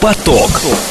[0.00, 0.48] Поток.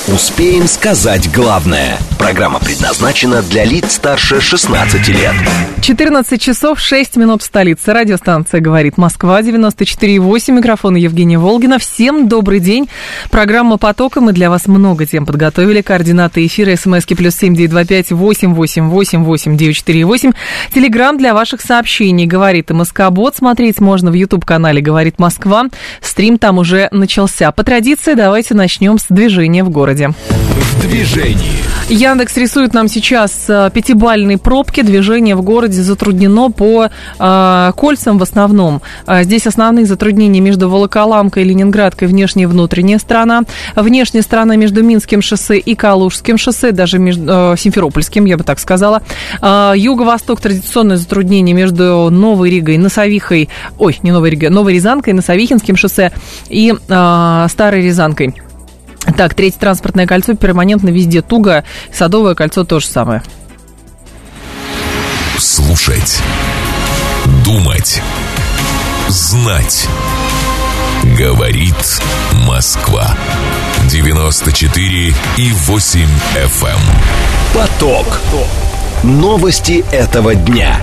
[0.08, 1.98] Успеем сказать главное.
[2.20, 5.34] Программа предназначена для лиц старше 16 лет.
[5.82, 7.92] 14 часов 6 минут в столице.
[7.92, 10.52] Радиостанция «Говорит Москва», 94,8.
[10.52, 11.80] Микрофон Евгения Волгина.
[11.80, 12.88] Всем добрый день.
[13.32, 15.82] Программа «Поток», и мы для вас много тем подготовили.
[15.82, 20.34] Координаты эфира смски плюс семь девять два пять восемь восемь восемь восемь девять четыре восемь.
[20.72, 23.38] Телеграмм для ваших сообщений «Говорит МСК Бот».
[23.38, 25.66] Смотреть можно в YouTube-канале «Говорит Москва».
[26.02, 27.52] Стрим там уже начался.
[27.52, 30.10] По традиции давайте начнем с движения в городе.
[30.10, 31.70] В движении.
[31.90, 34.82] Яндекс рисует нам сейчас э, пятибальные пробки.
[34.82, 38.82] Движение в городе затруднено по э, кольцам в основном.
[39.08, 43.42] Э, здесь основные затруднения между Волоколамкой и Ленинградкой, внешняя и внутренняя сторона.
[43.76, 48.60] Внешняя сторона между Минским шоссе и Калужским шоссе, даже между э, Симферопольским, я бы так
[48.60, 49.02] сказала.
[49.42, 55.76] Э, Юго-восток традиционное затруднение между Новой Ригой, Носовихой, ой, не Новой Ригой, Новой Рязанкой, Носовихинским
[55.76, 56.12] шоссе
[56.50, 58.36] и э, Старой Рязанкой.
[59.18, 61.64] Так, третье транспортное кольцо перманентно везде туго.
[61.94, 63.24] Садовое кольцо то же самое.
[65.38, 66.22] Слушать.
[67.46, 68.02] Думать.
[69.08, 69.88] Знать.
[71.18, 72.02] Говорит
[72.46, 73.16] Москва.
[73.90, 76.00] 94 и 8
[76.36, 76.68] FM.
[76.68, 76.80] эм.
[77.54, 78.20] Поток.
[79.04, 80.82] Новости этого дня.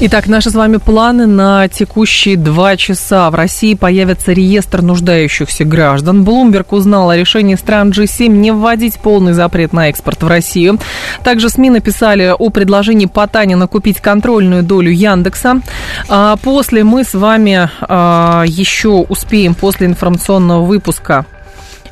[0.00, 3.30] Итак, наши с вами планы на текущие два часа.
[3.30, 6.24] В России появится реестр нуждающихся граждан.
[6.24, 10.80] Блумберг узнал о решении стран G7 не вводить полный запрет на экспорт в Россию.
[11.22, 15.60] Также СМИ написали о предложении Потанина купить контрольную долю Яндекса.
[16.08, 21.24] А после мы с вами а, еще успеем после информационного выпуска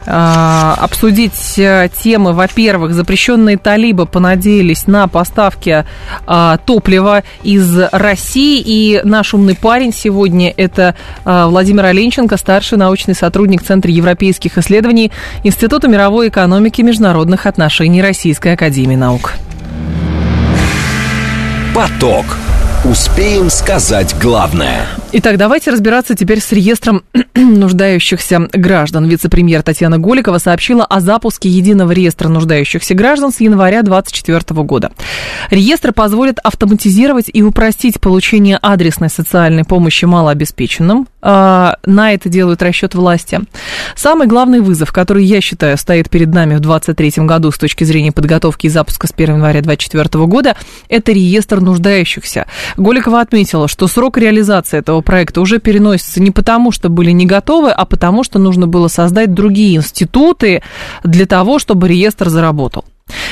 [0.05, 2.33] обсудить э, темы.
[2.33, 5.85] Во-первых, запрещенные талибы понадеялись на поставки
[6.27, 8.63] а, топлива из России.
[8.65, 10.95] И наш умный парень сегодня это
[11.25, 15.13] а, Владимир Оленченко, старший научный сотрудник Центра европейских исследований
[15.45, 19.35] Института мировой экономики и международных отношений Российской академии наук.
[21.75, 22.27] Поток.
[22.85, 24.89] Успеем сказать главное.
[25.13, 27.05] Итак, давайте разбираться теперь с реестром
[27.37, 29.07] нуждающихся граждан.
[29.07, 34.91] Вице-премьер Татьяна Голикова сообщила о запуске единого реестра нуждающихся граждан с января 2024 года.
[35.51, 41.07] Реестр позволит автоматизировать и упростить получение адресной социальной помощи малообеспеченным.
[41.21, 43.41] А, на это делают расчет власти.
[43.95, 48.11] Самый главный вызов, который, я считаю, стоит перед нами в 2023 году с точки зрения
[48.11, 50.57] подготовки и запуска с 1 января 2024 года,
[50.89, 52.47] это реестр нуждающихся.
[52.77, 57.71] Голикова отметила, что срок реализации этого проекта уже переносится не потому, что были не готовы,
[57.71, 60.63] а потому, что нужно было создать другие институты
[61.05, 62.85] для того, чтобы реестр заработал.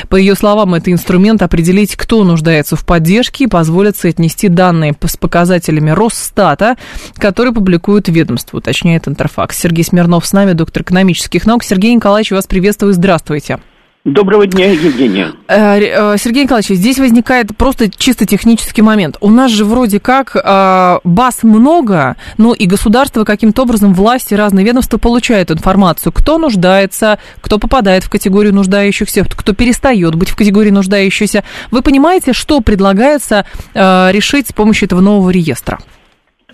[0.09, 5.17] По ее словам, это инструмент определить, кто нуждается в поддержке и позволит соотнести данные с
[5.17, 6.75] показателями Росстата,
[7.15, 9.57] которые публикует ведомство, уточняет Интерфакс.
[9.57, 11.63] Сергей Смирнов с нами, доктор экономических наук.
[11.63, 13.59] Сергей Николаевич, вас приветствую, здравствуйте.
[14.03, 15.27] Доброго дня, Евгения.
[15.47, 19.17] Э, э, Сергей Николаевич, здесь возникает просто чисто технический момент.
[19.21, 24.65] У нас же вроде как э, баз много, но и государство каким-то образом, власти, разные
[24.65, 30.71] ведомства получают информацию, кто нуждается, кто попадает в категорию нуждающихся, кто перестает быть в категории
[30.71, 31.43] нуждающихся.
[31.69, 33.45] Вы понимаете, что предлагается
[33.75, 35.77] решить с помощью этого нового реестра?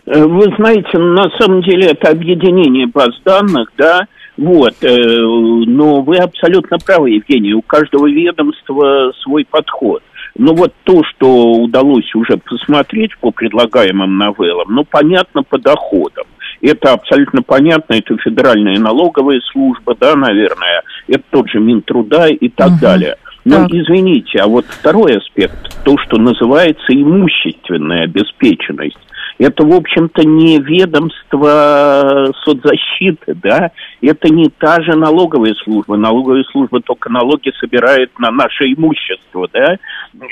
[0.05, 4.01] Вы знаете, на самом деле это объединение баз данных, да,
[4.37, 10.03] вот, э, но вы абсолютно правы, Евгений, у каждого ведомства свой подход.
[10.37, 16.25] Но вот то, что удалось уже посмотреть по предлагаемым новеллам, ну, понятно по доходам.
[16.61, 22.73] Это абсолютно понятно, это федеральная налоговая служба, да, наверное, это тот же Минтруда и так
[22.73, 22.79] угу.
[22.81, 23.15] далее.
[23.45, 23.71] Но так.
[23.71, 28.97] извините, а вот второй аспект, то, что называется имущественная обеспеченность,
[29.39, 33.71] это, в общем-то, не ведомство соцзащиты, да,
[34.01, 35.95] это не та же налоговая служба.
[35.97, 39.77] Налоговая служба только налоги собирает на наше имущество, да,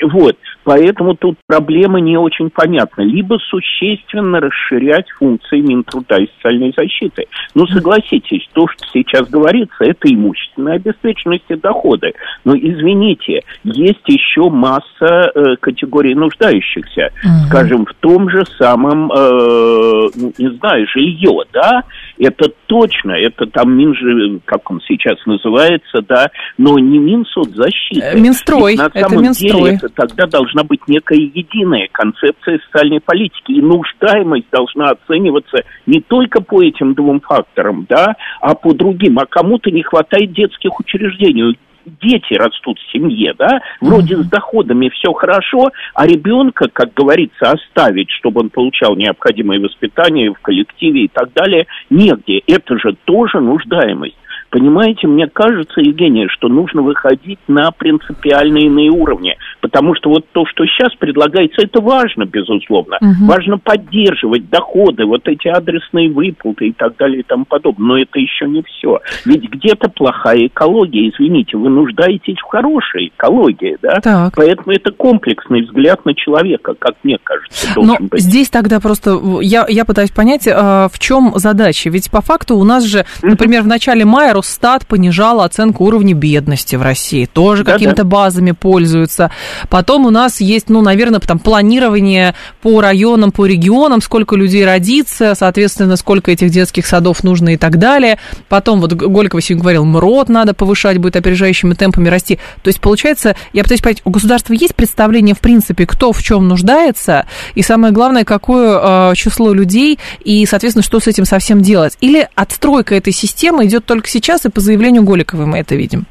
[0.02, 0.36] вот.
[0.64, 3.02] Поэтому тут проблема не очень понятна.
[3.02, 7.26] Либо существенно расширять функции Минтруда и социальной защиты.
[7.54, 12.12] Ну, согласитесь, то, что сейчас говорится, это имущественная обеспеченность и доходы.
[12.44, 17.10] Но, извините, есть еще масса э, категорий нуждающихся.
[17.22, 17.46] Угу.
[17.48, 21.84] Скажем, в том же самом, э, ну, не знаю, жилье, да?
[22.18, 28.12] Это точно, это там Минжи, как он сейчас называется, да, но не Минсоцзащита.
[28.12, 29.62] Э, Минстрой, на самом это Минстрой.
[29.62, 33.52] Деле, это тогда должна быть некая единая концепция социальной политики.
[33.52, 39.18] И нуждаемость должна оцениваться не только по этим двум факторам, да, а по другим.
[39.18, 41.58] А кому-то не хватает детских учреждений
[42.02, 48.10] дети растут в семье, да, вроде с доходами все хорошо, а ребенка, как говорится, оставить,
[48.10, 52.42] чтобы он получал необходимое воспитание в коллективе и так далее, негде.
[52.46, 54.16] Это же тоже нуждаемость.
[54.56, 60.46] Понимаете, мне кажется, Евгения, что нужно выходить на принципиальные иные уровни, потому что вот то,
[60.46, 62.96] что сейчас предлагается, это важно, безусловно.
[63.02, 63.26] Угу.
[63.26, 67.86] Важно поддерживать доходы, вот эти адресные выплаты и так далее и тому подобное.
[67.86, 68.98] Но это еще не все.
[69.26, 74.00] Ведь где-то плохая экология, извините, вы нуждаетесь в хорошей экологии, да?
[74.00, 74.32] Так.
[74.36, 78.22] Поэтому это комплексный взгляд на человека, как мне кажется, должен Но быть.
[78.22, 81.90] здесь тогда просто я, я пытаюсь понять, а, в чем задача.
[81.90, 86.76] Ведь по факту у нас же, например, в начале мая Росстат понижал оценку уровня бедности
[86.76, 87.26] в России.
[87.26, 88.04] Тоже да, какими-то да.
[88.04, 89.32] базами пользуются.
[89.68, 95.34] Потом у нас есть, ну, наверное, там планирование по районам, по регионам, сколько людей родится,
[95.34, 98.18] соответственно, сколько этих детских садов нужно и так далее.
[98.48, 102.38] Потом, вот Голикова сегодня говорил, МРОД надо повышать, будет опережающими темпами расти.
[102.62, 106.46] То есть, получается, я пытаюсь понять, у государства есть представление, в принципе, кто в чем
[106.46, 107.26] нуждается,
[107.56, 111.98] и самое главное, какое э, число людей, и, соответственно, что с этим совсем делать?
[112.00, 116.04] Или отстройка этой системы идет только сейчас, сейчас, и по заявлению Голиковой мы это видим.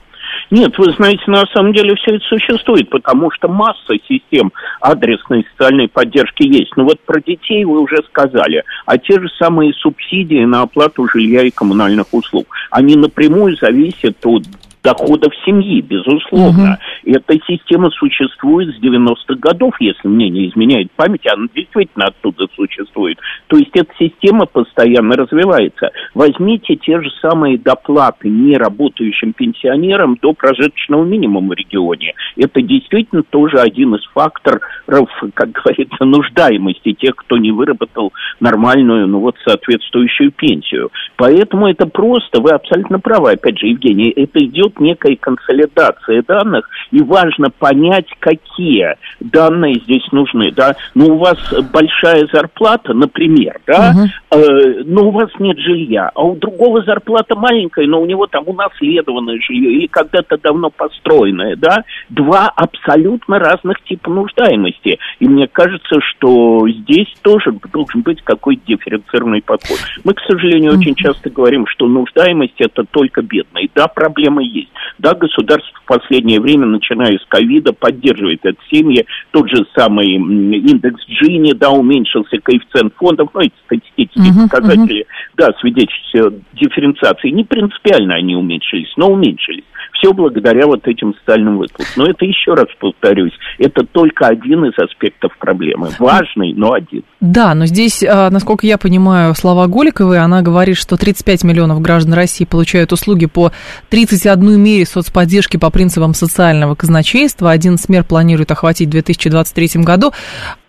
[0.52, 5.90] Нет, вы знаете, на самом деле все это существует, потому что масса систем адресной социальной
[5.90, 6.72] поддержки есть.
[6.78, 11.42] Ну вот про детей вы уже сказали, а те же самые субсидии на оплату жилья
[11.42, 14.44] и коммунальных услуг, они напрямую зависят от
[14.86, 16.78] доходов семьи, безусловно.
[17.04, 17.16] Угу.
[17.16, 23.18] Эта система существует с 90-х годов, если мне не изменяет память, она действительно оттуда существует.
[23.48, 25.92] То есть эта система постоянно развивается.
[26.14, 32.14] Возьмите те же самые доплаты неработающим пенсионерам до прожиточного минимума в регионе.
[32.38, 39.20] Это действительно тоже один из факторов, как говорится, нуждаемости тех, кто не выработал нормальную, ну
[39.20, 40.92] вот, соответствующую пенсию.
[41.18, 46.70] Поэтому это просто, вы абсолютно правы, опять же, Евгений, это идет идет некая консолидация данных,
[46.92, 50.76] и важно понять, какие данные здесь нужны, да.
[50.94, 51.38] Ну, у вас
[51.72, 54.42] большая зарплата, например, да, угу.
[54.42, 58.44] э, но у вас нет жилья, а у другого зарплата маленькая, но у него там
[58.48, 61.84] унаследованное жилье или когда-то давно построенное, да.
[62.10, 65.00] Два абсолютно разных типа нуждаемости.
[65.20, 69.78] И мне кажется, что здесь тоже должен быть какой-то дифференцированный подход.
[70.04, 73.70] Мы, к сожалению, mm очень часто говорим, что нуждаемость это только бедные.
[73.74, 74.72] Да, проблема есть есть.
[75.00, 79.06] Да, государство в последнее время, начиная с ковида, поддерживает эти семьи.
[79.32, 85.36] Тот же самый индекс Джини, да, уменьшился коэффициент фондов, ну, эти статистические uh-huh, показатели, uh-huh.
[85.38, 87.30] да, свидетельствуют дифференциации.
[87.30, 89.64] Не принципиально они уменьшились, но уменьшились.
[89.96, 91.86] Все благодаря вот этим социальным выплатам.
[91.96, 95.90] Но это еще раз повторюсь, это только один из аспектов проблемы.
[96.00, 97.04] Важный, но один.
[97.22, 102.14] Да, но здесь, а, насколько я понимаю, слова Голиковой, она говорит, что 35 миллионов граждан
[102.14, 103.52] России получают услуги по
[103.90, 107.52] 31 мере соцподдержки по принципам социального казначейства.
[107.52, 110.12] Один мер планирует охватить в 2023 году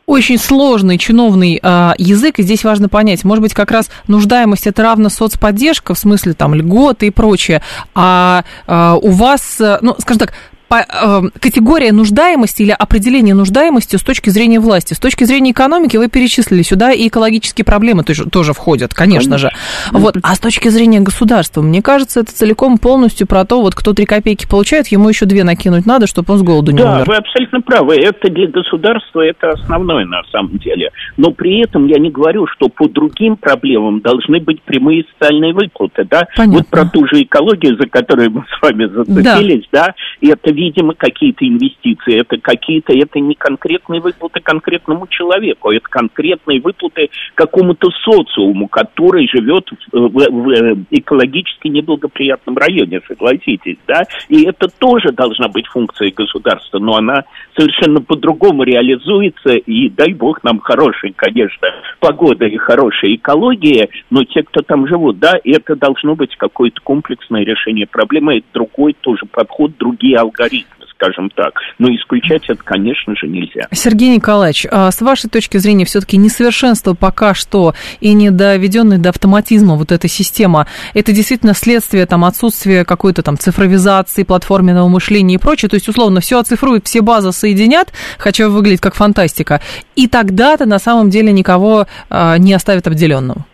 [0.07, 4.83] очень сложный чиновный а, язык, и здесь важно понять, может быть, как раз нуждаемость это
[4.83, 7.63] равно соцподдержка, в смысле там льготы и прочее,
[7.95, 10.33] а, а у вас, ну, скажем так,
[10.69, 14.95] по, э, категория нуждаемости или определение нуждаемости с точки зрения власти.
[14.95, 19.51] С точки зрения экономики вы перечислили сюда и экологические проблемы тоже, тоже входят, конечно, же.
[19.93, 20.17] Вот.
[20.23, 24.07] А с точки зрения государства, мне кажется, это целиком полностью про то, вот кто три
[24.07, 27.05] копейки получает, ему еще две накинуть надо, чтобы он с голоду не да, умер.
[27.07, 27.97] Да, вы абсолютно правы.
[27.97, 30.91] Это для государства это основное на самом деле.
[31.17, 36.07] Но при этом я не говорю, что по другим проблемам должны быть прямые социальные выплаты.
[36.11, 36.27] Да?
[36.37, 36.59] Понятно.
[36.59, 39.95] Вот про ту же экологию, за которую мы с вами зацепились, да, да
[40.37, 47.11] это видимо, какие-то инвестиции, это какие-то, это не конкретные выплаты конкретному человеку, это конкретные выплаты
[47.35, 55.13] какому-то социуму, который живет в, в, в экологически неблагоприятном районе, согласитесь, да, и это тоже
[55.13, 57.25] должна быть функция государства, но она
[57.57, 61.69] совершенно по-другому реализуется, и дай бог нам хорошая, конечно,
[62.01, 67.45] погода и хорошая экология, но те, кто там живут, да, это должно быть какое-то комплексное
[67.45, 71.55] решение проблемы, это другой тоже подход, другие алгоритмы алгоритмы, скажем так.
[71.79, 73.69] Но исключать это, конечно же, нельзя.
[73.73, 79.11] Сергей Николаевич, а с вашей точки зрения, все-таки несовершенство пока что и не доведенная до
[79.11, 85.39] автоматизма вот эта система, это действительно следствие там, отсутствия какой-то там цифровизации, платформенного мышления и
[85.39, 85.69] прочее.
[85.69, 89.61] То есть, условно, все оцифруют, все базы соединят, хотя выглядит как фантастика.
[89.95, 93.45] И тогда-то на самом деле никого а, не оставят обделенного.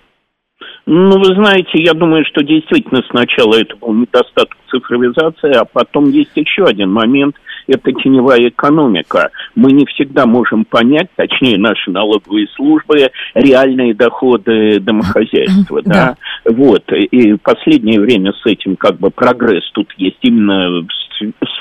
[0.85, 6.33] Ну, вы знаете, я думаю, что действительно сначала это был недостаток цифровизации, а потом есть
[6.35, 7.37] еще один момент–
[7.67, 9.31] это теневая экономика.
[9.55, 16.17] Мы не всегда можем понять, точнее, наши налоговые службы, реальные доходы домохозяйства, да.
[16.45, 21.02] Вот, и в последнее время с этим как бы прогресс тут есть именно в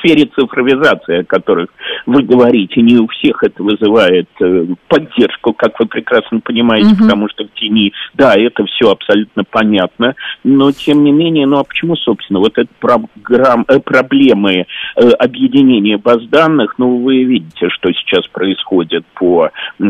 [0.01, 1.69] сфере цифровизации, о которых
[2.05, 7.03] вы говорите, не у всех это вызывает э, поддержку, как вы прекрасно понимаете, угу.
[7.03, 11.63] потому что в тени, да, это все абсолютно понятно, но тем не менее, ну а
[11.63, 14.65] почему, собственно, вот эта программ, э, проблемы
[14.95, 19.49] э, объединения баз данных, ну вы видите, что сейчас происходит по,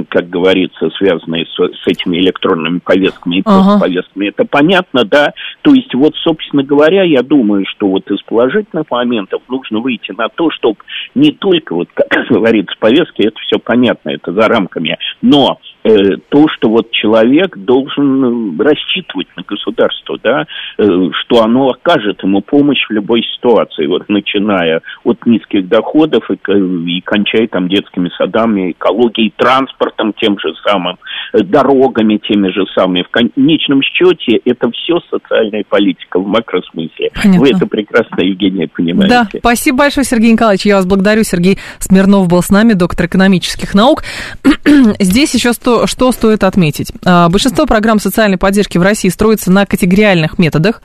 [0.10, 3.80] как говорится, связанные с, с этими электронными повестками и ага.
[3.80, 8.90] повестками, это понятно, да, то есть вот, собственно говоря, я думаю, что вот из положительных
[8.90, 10.78] моментов нужно выйти на то, чтобы
[11.16, 16.70] не только, вот, как говорится, повестки, это все понятно, это за рамками, но то, что
[16.70, 20.46] вот человек должен э, рассчитывать на государство, да,
[20.78, 20.84] э,
[21.22, 27.02] что оно окажет ему помощь в любой ситуации, вот начиная от низких доходов и, и
[27.02, 30.98] кончая там детскими садами, экологией, транспортом тем же самым,
[31.34, 33.04] э, дорогами теми же самыми.
[33.04, 37.12] В конечном счете это все социальная политика в макросмысле.
[37.16, 37.40] Понятно.
[37.40, 39.10] Вы это прекрасно, Евгения, понимаете.
[39.10, 40.66] Да, спасибо большое, Сергей Николаевич.
[40.66, 41.24] Я вас благодарю.
[41.24, 44.04] Сергей Смирнов был с нами, доктор экономических наук.
[45.00, 46.92] Здесь еще сто, что стоит отметить.
[47.06, 50.82] А, большинство программ социальной поддержки в России строится на категориальных методах.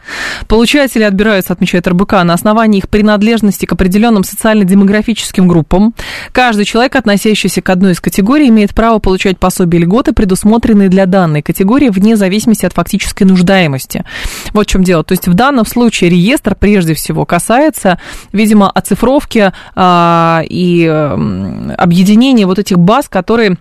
[0.49, 5.95] Получатели отбираются, отмечает РБК, на основании их принадлежности к определенным социально-демографическим группам.
[6.33, 11.43] Каждый человек, относящийся к одной из категорий, имеет право получать пособие льготы, предусмотренные для данной
[11.43, 14.05] категории, вне зависимости от фактической нуждаемости.
[14.53, 15.05] Вот в чем дело.
[15.05, 18.01] То есть в данном случае реестр прежде всего касается,
[18.33, 20.87] видимо, оцифровки а, и
[21.77, 23.57] объединения вот этих баз, которые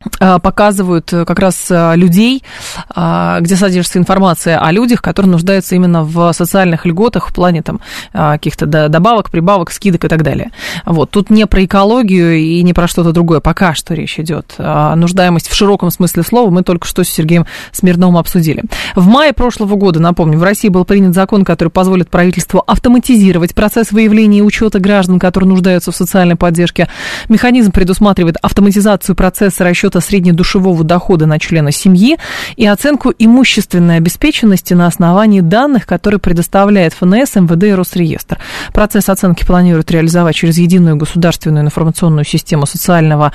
[0.00, 2.44] показывают э, как раз э, людей,
[2.90, 7.80] а, где содержится информация о людях, которые нуждаются именно в социальных льготах в плане там
[8.12, 10.52] а, каких-то добавок, прибавок, скидок и так далее.
[10.86, 11.10] Вот.
[11.10, 13.40] Тут не про экологию и не про что-то другое.
[13.40, 14.54] Пока что речь идет.
[14.58, 18.62] Нуждаемость в широком смысле слова мы только что с Сергеем Смирновым обсудили.
[18.94, 23.90] В мае прошлого года, напомню, в России был принят закон, который позволит правительству автоматизировать процесс
[23.90, 26.88] выявления и учета граждан, которые нуждаются в социальной поддержке.
[27.28, 32.18] Механизм предусматривает автоматизацию процесса расчета расчета среднедушевого дохода на члена семьи
[32.56, 38.38] и оценку имущественной обеспеченности на основании данных, которые предоставляет ФНС, МВД и Росреестр.
[38.72, 43.32] Процесс оценки планируют реализовать через единую государственную информационную систему социального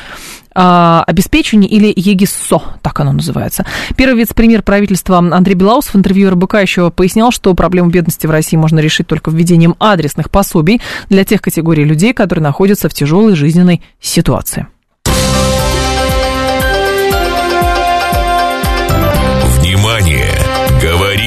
[0.56, 3.66] а, обеспечения или ЕГИСО, так оно называется.
[3.96, 8.58] Первый вице-премьер правительства Андрей Белаус в интервью РБК еще пояснял, что проблему бедности в России
[8.58, 13.82] можно решить только введением адресных пособий для тех категорий людей, которые находятся в тяжелой жизненной
[14.00, 14.68] ситуации.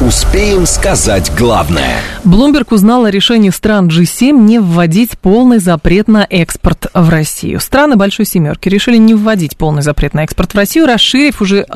[0.00, 1.96] Успеем сказать главное.
[2.22, 7.58] Блумберг узнал о решении стран G7 не вводить полный запрет на экспорт в Россию.
[7.58, 11.66] Страны Большой Семерки решили не вводить полный запрет на экспорт в Россию, расширив уже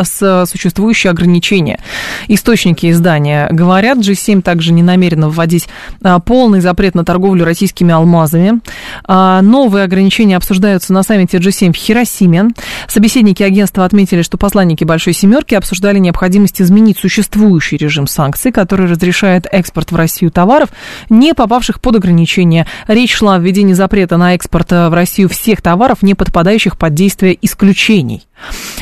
[0.47, 1.81] существующие ограничения.
[2.29, 5.69] Источники издания говорят, G7 также не намерена вводить
[6.01, 8.61] а, полный запрет на торговлю российскими алмазами.
[9.05, 12.51] А, новые ограничения обсуждаются на саммите G7 в Хиросиме.
[12.87, 19.47] Собеседники агентства отметили, что посланники Большой Семерки обсуждали необходимость изменить существующий режим санкций, который разрешает
[19.51, 20.69] экспорт в Россию товаров,
[21.09, 22.67] не попавших под ограничения.
[22.87, 26.95] Речь шла о введении запрета на экспорт э, в Россию всех товаров, не подпадающих под
[26.95, 28.27] действие исключений.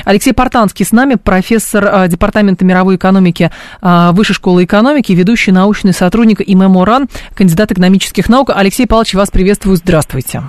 [0.04, 5.92] Алексей Портанский с нами, профессор э, Департамента мировой экономики э, Высшей школы экономики, ведущий научный
[5.92, 8.50] сотрудник ИММ УРАН, кандидат экономических наук.
[8.54, 9.76] Алексей Павлович, вас приветствую.
[9.76, 10.42] Здравствуйте.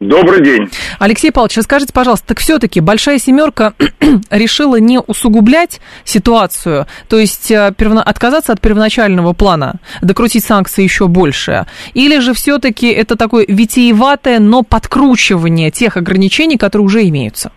[0.00, 0.66] Добрый день.
[0.98, 3.74] Алексей Павлович, расскажите, пожалуйста, так все-таки Большая Семерка
[4.30, 11.66] решила не усугублять ситуацию, то есть э, отказаться от первоначального плана, докрутить санкции еще больше,
[11.92, 17.52] или же все-таки это такое витиеватое, но подкручивание тех ограничений, которые уже имеются?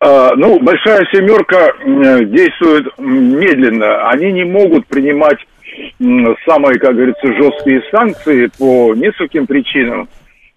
[0.00, 1.72] А, ну, Большая Семерка
[2.26, 4.10] действует медленно.
[4.10, 5.38] Они не могут принимать
[6.46, 10.08] самые, как говорится, жесткие санкции по нескольким причинам.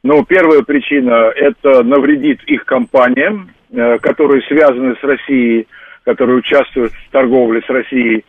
[0.03, 5.67] Ну, первая причина– это навредит их компаниям, э, которые связаны с Россией,
[6.05, 8.23] которые участвуют в торговле с Россией,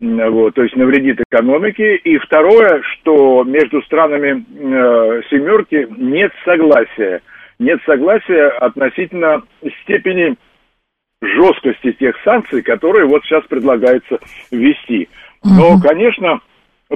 [0.00, 1.96] вот, то есть навредит экономике.
[1.96, 7.20] И второе, что между странами э, семерки нет согласия.
[7.58, 9.42] Нет согласия относительно
[9.82, 10.36] степени
[11.20, 14.18] жесткости тех санкций, которые вот сейчас предлагается
[14.50, 15.10] ввести.
[15.44, 16.40] Но, конечно,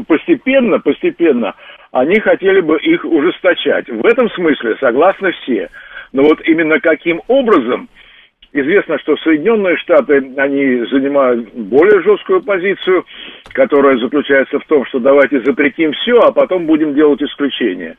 [0.07, 1.55] постепенно, постепенно
[1.93, 3.89] они хотели бы их ужесточать.
[3.89, 5.69] В этом смысле согласны все.
[6.13, 7.89] Но вот именно каким образом,
[8.53, 13.05] известно, что Соединенные Штаты, они занимают более жесткую позицию,
[13.53, 17.97] которая заключается в том, что давайте запретим все, а потом будем делать исключения.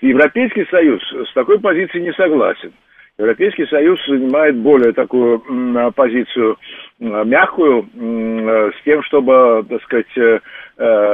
[0.00, 2.72] Европейский Союз с такой позицией не согласен.
[3.18, 5.42] Европейский Союз занимает более такую
[5.94, 6.56] позицию
[7.00, 10.40] мягкую, с тем, чтобы, так сказать,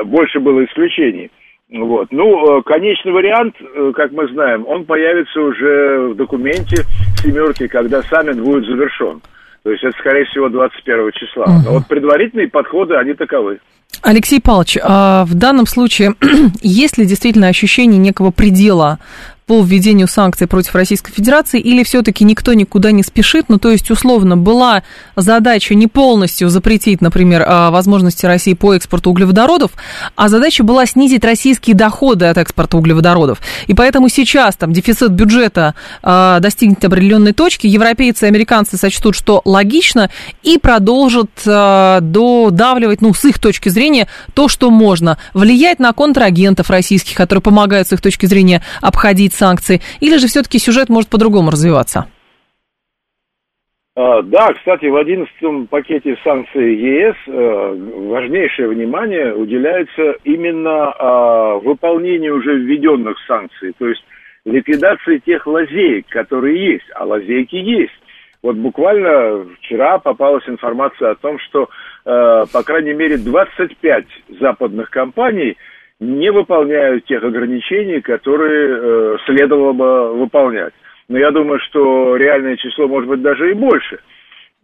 [0.07, 1.31] больше было исключений.
[1.71, 2.09] Вот.
[2.11, 3.57] Ну, конечный вариант,
[3.95, 6.85] как мы знаем, он появится уже в документе
[7.23, 9.23] семерки, когда саммит будет завершен.
[9.63, 11.45] То есть это, скорее всего, 21 числа.
[11.45, 11.63] Угу.
[11.65, 13.61] Но вот предварительные подходы, они таковы.
[14.03, 16.15] Алексей Павлович, а в данном случае
[16.61, 18.99] есть ли действительно ощущение некого предела
[19.47, 23.47] по введению санкций против Российской Федерации, или все-таки никто никуда не спешит?
[23.49, 24.83] Ну, то есть, условно, была
[25.17, 29.73] задача не полностью запретить, например, а, возможности России по экспорту углеводородов,
[30.17, 33.41] а задача была снизить российские доходы от экспорта углеводородов.
[33.67, 39.43] И поэтому сейчас там дефицит бюджета э, достигнет определенной точки, европейцы и американцы сочтут, что
[39.45, 40.11] логично,
[40.43, 45.19] и продолжат э, додавливать, ну, с их точки зрения, то, что можно.
[45.35, 50.59] Влиять на контрагентов российских, которые помогают с их точки зрения обходить санкций, или же все-таки
[50.59, 52.09] сюжет может по-другому развиваться?
[53.97, 57.75] А, да, кстати, в 11 пакете санкций ЕС э,
[58.09, 64.05] важнейшее внимание уделяется именно а, выполнению уже введенных санкций, то есть
[64.45, 67.93] ликвидации тех лазеек, которые есть, а лазейки есть.
[68.43, 71.69] Вот буквально вчера попалась информация о том, что,
[72.05, 74.05] э, по крайней мере, 25
[74.41, 75.57] западных компаний–
[76.01, 80.73] не выполняют тех ограничений, которые э, следовало бы выполнять.
[81.09, 83.99] Но я думаю, что реальное число может быть даже и больше.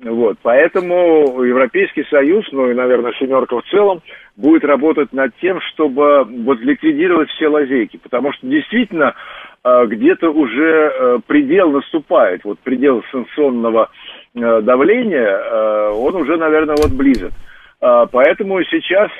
[0.03, 4.01] Вот, поэтому Европейский Союз, ну и, наверное, семерка в целом,
[4.35, 9.15] будет работать над тем, чтобы вот ликвидировать все лазейки, потому что действительно
[9.63, 13.91] э, где-то уже э, предел наступает, вот предел санкционного
[14.35, 17.33] э, давления, он уже, наверное, вот близок.
[17.81, 19.11] А, поэтому сейчас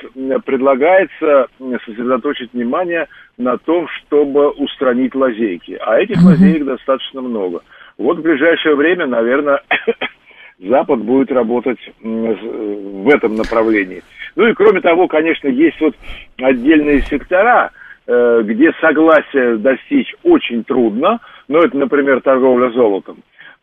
[0.45, 1.47] предлагается
[1.85, 5.77] сосредоточить внимание на том, чтобы устранить лазейки.
[5.81, 7.61] А этих mm лазеек достаточно много.
[7.97, 9.61] Вот в ближайшее время, наверное,
[10.59, 14.03] Запад будет работать в этом направлении.
[14.35, 15.95] Ну и кроме того, конечно, есть вот
[16.39, 17.71] отдельные сектора,
[18.05, 21.19] э, где согласие достичь очень трудно.
[21.47, 23.17] Ну, это, например, торговля золотом.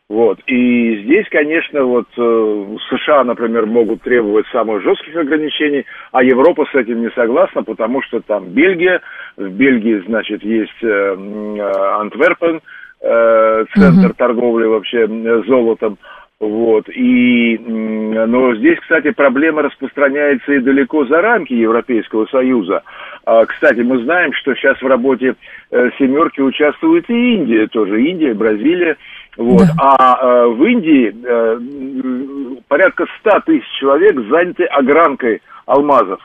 [0.09, 0.39] Вот.
[0.47, 6.75] И здесь, конечно, вот э, США, например, могут требовать самых жестких ограничений, а Европа с
[6.75, 9.01] этим не согласна, потому что там Бельгия,
[9.37, 11.61] в Бельгии, значит, есть э, э,
[12.01, 12.59] Антверпен,
[13.01, 15.07] э, центр торговли вообще
[15.47, 15.99] золотом,
[16.39, 16.87] вот.
[16.87, 22.83] И, но здесь, кстати, проблема распространяется и далеко за рамки Европейского Союза.
[23.25, 25.35] А, кстати, мы знаем, что сейчас в работе
[25.71, 28.95] э, семерки участвует и Индия тоже, Индия, Бразилия.
[29.35, 29.63] Вот.
[29.63, 29.73] Да.
[29.79, 36.21] А э, в Индии э, порядка 100 тысяч человек заняты огранкой алмазов.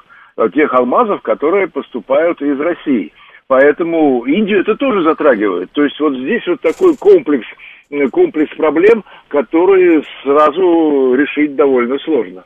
[0.53, 3.13] Тех алмазов, которые поступают из России.
[3.47, 5.71] Поэтому Индию это тоже затрагивает.
[5.73, 7.47] То есть вот здесь вот такой комплекс,
[7.91, 12.45] э, комплекс проблем, которые сразу решить довольно сложно.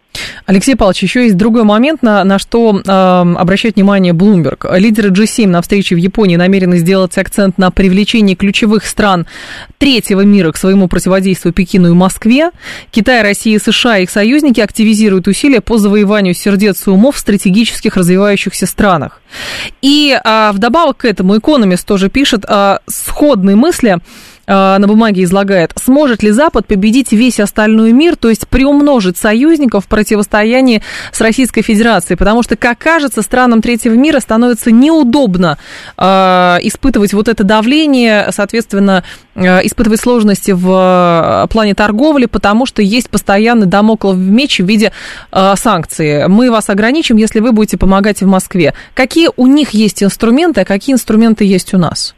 [0.49, 4.79] Алексей Павлович, еще есть другой момент, на, на что э, обращает внимание Bloomberg.
[4.79, 9.27] Лидеры G7 на встрече в Японии намерены сделать акцент на привлечении ключевых стран
[9.77, 12.51] третьего мира к своему противодействию Пекину и Москве.
[12.91, 17.99] Китай, Россия, США и их союзники активизируют усилия по завоеванию сердец и умов в стратегических
[17.99, 19.21] развивающихся странах.
[19.83, 23.99] И э, вдобавок к этому Economist тоже пишет э, сходные мысли
[24.49, 29.89] на бумаге излагает, сможет ли Запад победить весь остальной мир, то есть приумножить союзников в
[29.89, 30.83] противостоянии
[31.13, 35.59] с Российской Федерацией, потому что, как кажется, странам третьего мира становится неудобно
[35.97, 36.03] э,
[36.63, 43.11] испытывать вот это давление, соответственно, э, испытывать сложности в э, плане торговли, потому что есть
[43.11, 44.93] постоянный домоклов меч в виде
[45.31, 46.29] э, санкций.
[46.29, 48.75] Мы вас ограничим, если вы будете помогать в Москве.
[48.95, 52.15] Какие у них есть инструменты, а какие инструменты есть у нас?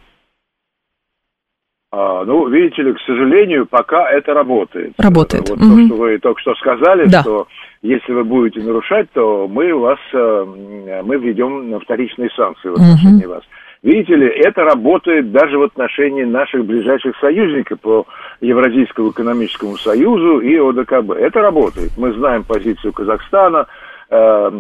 [1.93, 4.93] А, ну, видите ли, к сожалению, пока это работает.
[4.99, 5.49] Работает.
[5.49, 5.77] Вот угу.
[5.77, 7.23] то, что вы только что сказали, да.
[7.23, 7.49] что
[7.83, 13.35] если вы будете нарушать, то мы вас, э, мы введем вторичные санкции в отношении угу.
[13.35, 13.43] вас.
[13.83, 18.07] Видите ли, это работает даже в отношении наших ближайших союзников по
[18.41, 21.13] Евразийскому экономическому союзу и ОДКБ.
[21.13, 21.91] Это работает.
[21.97, 23.67] Мы знаем позицию Казахстана,
[24.11, 24.17] э,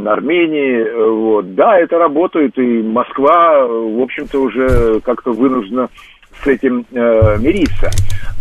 [0.07, 1.11] Армении.
[1.11, 1.55] Вот.
[1.55, 5.91] Да, это работает, и Москва, в общем-то, уже как-то вынуждена
[6.43, 7.91] с этим э, мириться.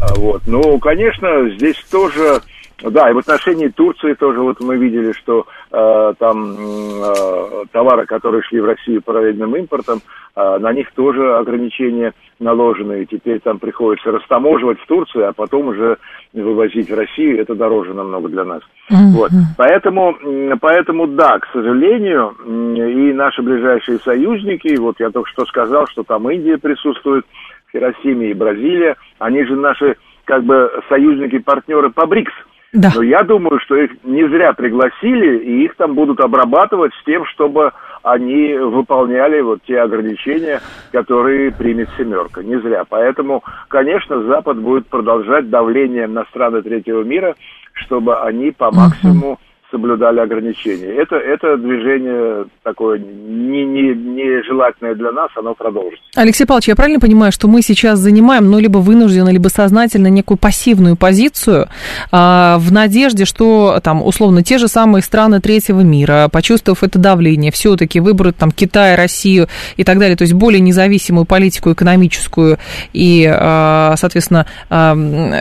[0.02, 0.42] А, вот.
[0.48, 2.42] Ну, конечно, здесь тоже,
[2.82, 8.42] да, и в отношении Турции тоже вот мы видели, что э, там э, товары, которые
[8.44, 10.02] шли в Россию параллельным импортом,
[10.36, 15.68] э, на них тоже ограничения наложены, и теперь там приходится растаможивать в Турцию, а потом
[15.68, 15.98] уже
[16.32, 18.62] вывозить в Россию, это дороже намного для нас.
[18.90, 19.12] Mm-hmm.
[19.14, 19.32] Вот.
[19.58, 20.16] Поэтому,
[20.62, 26.30] поэтому, да, к сожалению, и наши ближайшие союзники, вот я только что сказал, что там
[26.30, 27.26] Индия присутствует,
[27.72, 32.34] Хиросиме и Бразилия, они же наши как бы союзники, партнеры по БРИКС.
[32.72, 32.92] Да.
[32.96, 37.26] Но я думаю, что их не зря пригласили, и их там будут обрабатывать с тем,
[37.26, 37.72] чтобы
[38.04, 42.44] они выполняли вот те ограничения, которые примет «семерка».
[42.44, 42.84] Не зря.
[42.88, 47.36] Поэтому, конечно, Запад будет продолжать давление на страны третьего мира,
[47.74, 49.40] чтобы они по максимуму
[49.72, 50.88] соблюдали ограничения.
[50.88, 56.04] Это, это движение такое не, не, нежелательное для нас, оно продолжится.
[56.16, 60.38] Алексей Павлович, я правильно понимаю, что мы сейчас занимаем, ну, либо вынужденно, либо сознательно некую
[60.38, 61.68] пассивную позицию
[62.12, 67.52] а, в надежде, что там, условно, те же самые страны третьего мира, почувствовав это давление,
[67.52, 72.58] все-таки выберут там Китай, Россию и так далее, то есть более независимую политику экономическую
[72.94, 74.96] и, а, соответственно, а,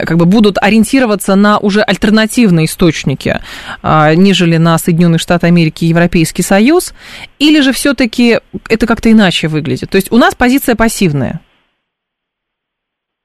[0.04, 3.40] как бы будут ориентироваться на уже альтернативные источники,
[3.82, 6.94] а, нежели на Соединенные Штаты Америки и Европейский Союз,
[7.38, 9.90] или же все-таки это как-то иначе выглядит?
[9.90, 11.40] То есть у нас позиция пассивная.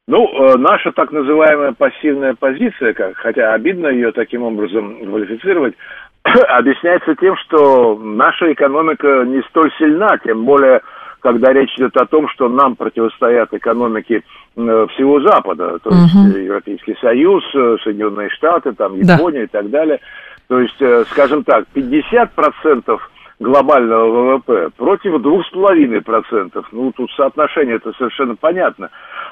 [0.08, 5.76] Ну, э, наша так называемая пассивная позиция, как, хотя обидно ее таким образом квалифицировать,
[6.24, 10.82] объясняется тем, что наша экономика не столь сильна, тем более,
[11.22, 14.24] когда речь идет о том, что нам противостоят экономики
[14.56, 16.38] э, всего Запада, то есть угу.
[16.38, 19.44] Европейский Союз, э, Соединенные Штаты, там Япония да.
[19.46, 20.00] и так далее.
[20.48, 23.00] То есть, э, скажем так, 50%
[23.40, 26.66] глобального ВВП против 2,5%.
[26.72, 28.90] Ну, тут соотношение это совершенно понятно.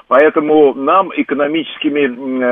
[0.08, 2.06] Поэтому нам экономическими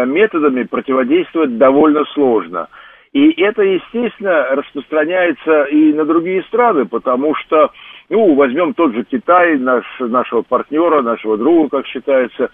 [0.05, 2.69] методами противодействовать довольно сложно.
[3.13, 7.73] И это, естественно, распространяется и на другие страны, потому что,
[8.09, 12.51] ну, возьмем тот же Китай, наш, нашего партнера, нашего друга, как считается,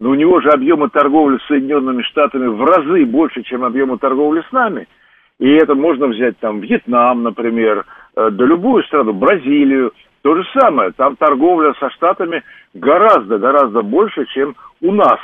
[0.00, 4.42] но у него же объемы торговли с Соединенными Штатами в разы больше, чем объемы торговли
[4.48, 4.88] с нами–
[5.38, 7.84] и это можно взять там Вьетнам, например,
[8.16, 9.92] э, да любую страну, Бразилию.
[10.22, 12.42] То же самое, там торговля со Штатами
[12.74, 15.18] гораздо-гораздо больше, чем у нас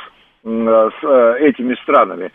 [0.44, 2.30] э, с э, этими странами.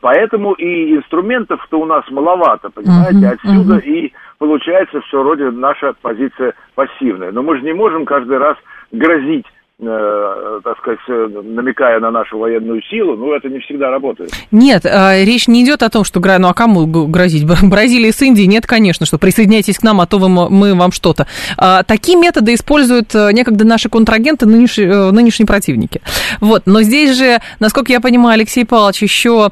[0.00, 7.32] Поэтому и инструментов-то у нас маловато, понимаете, отсюда и получается все вроде наша позиция пассивная.
[7.32, 8.56] Но мы же не можем каждый раз
[8.92, 9.44] грозить
[9.78, 14.30] Э, так сказать, э, намекая на нашу военную силу, ну, это не всегда работает.
[14.50, 17.44] Нет, э, речь не идет о том, что, ну, а кому грозить?
[17.62, 18.46] Бразилии с Индией?
[18.46, 21.26] Нет, конечно, что присоединяйтесь к нам, а то вы, мы вам что-то.
[21.58, 26.00] А, такие методы используют некогда наши контрагенты, нынешние, нынешние противники.
[26.40, 29.50] Вот, но здесь же, насколько я понимаю, Алексей Павлович, еще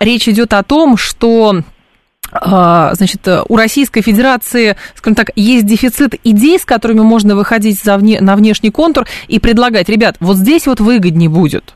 [0.00, 1.62] речь идет о том, что
[2.42, 8.20] значит, у Российской Федерации, скажем так, есть дефицит идей, с которыми можно выходить за вне,
[8.20, 11.74] на внешний контур и предлагать, ребят, вот здесь вот выгоднее будет.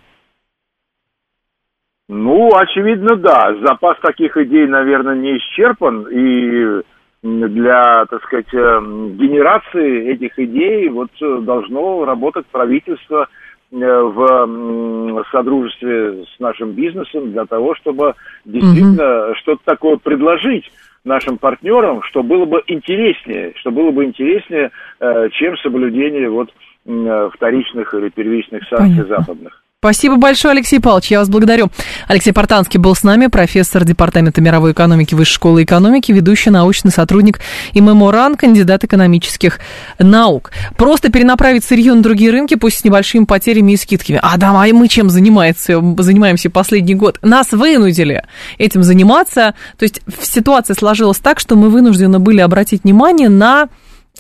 [2.08, 3.54] Ну, очевидно, да.
[3.64, 6.06] Запас таких идей, наверное, не исчерпан.
[6.10, 6.82] И
[7.22, 8.80] для, так сказать, э,
[9.18, 17.44] генерации этих идей вот э, должно работать правительство– Э, в содружестве с нашим бизнесом для
[17.44, 19.34] того, чтобы действительно угу.
[19.36, 20.70] что-то такое предложить
[21.04, 26.50] нашим партнерам, что было бы интереснее, что было бы интереснее, э, чем соблюдение вот
[26.86, 29.16] э, вторичных или первичных санкций Понятно.
[29.16, 29.62] западных.
[29.80, 31.70] Спасибо большое, Алексей Павлович, я вас благодарю.
[32.08, 37.38] Алексей Портанский был с нами, профессор Департамента мировой экономики Высшей школы экономики, ведущий научный сотрудник
[37.74, 39.60] и меморан, кандидат экономических
[40.00, 40.50] наук.
[40.76, 44.18] Просто перенаправить сырье на другие рынки, пусть с небольшими потерями и скидками.
[44.20, 47.20] А да, а мы чем занимаемся, занимаемся последний год?
[47.22, 48.24] Нас вынудили
[48.58, 49.54] этим заниматься.
[49.78, 53.68] То есть ситуация сложилась так, что мы вынуждены были обратить внимание на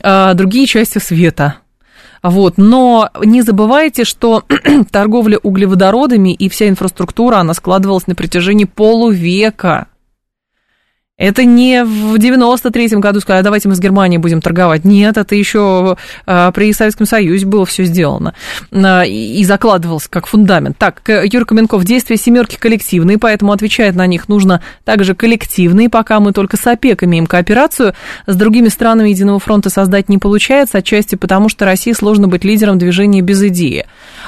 [0.00, 1.56] э, другие части света
[2.22, 2.54] вот.
[2.56, 4.44] Но не забывайте, что
[4.90, 9.88] торговля углеводородами и вся инфраструктура, она складывалась на протяжении полувека.
[11.18, 14.84] Это не в 93-м году сказали, давайте мы с Германией будем торговать.
[14.84, 18.34] Нет, это еще а, при Советском Союзе было все сделано
[18.70, 20.78] а, и закладывалось как фундамент.
[20.78, 26.32] Так, Юрий Каменков, действия семерки коллективные, поэтому отвечать на них нужно также коллективные, пока мы
[26.32, 27.94] только с ОПЕК имеем кооперацию.
[28.28, 32.78] С другими странами Единого фронта создать не получается, отчасти потому, что России сложно быть лидером
[32.78, 33.86] движения без идеи.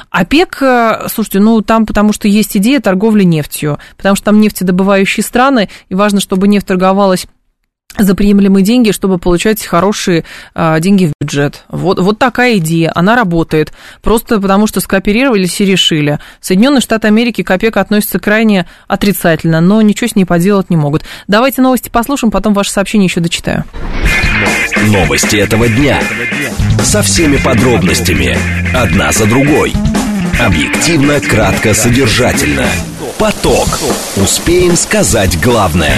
[0.09, 5.23] ОПЕК, э, слушайте, ну там потому что есть идея торговли нефтью, потому что там нефтедобывающие
[5.23, 7.27] страны, и важно, чтобы нефть торговалась
[7.97, 11.65] за приемлемые деньги, чтобы получать хорошие а, деньги в бюджет.
[11.67, 13.73] Вот, вот такая идея, она работает.
[14.01, 16.19] Просто потому, что скооперировались и решили.
[16.39, 21.03] Соединенные Штаты Америки к ОПЕК относятся крайне отрицательно, но ничего с ней поделать не могут.
[21.27, 23.65] Давайте новости послушаем, потом ваше сообщение еще дочитаю.
[24.77, 25.99] Новости этого дня.
[26.83, 28.37] Со всеми подробностями.
[28.73, 29.73] Одна за другой.
[30.39, 32.65] Объективно, кратко, содержательно.
[33.19, 33.67] Поток.
[34.15, 35.95] Успеем сказать главное.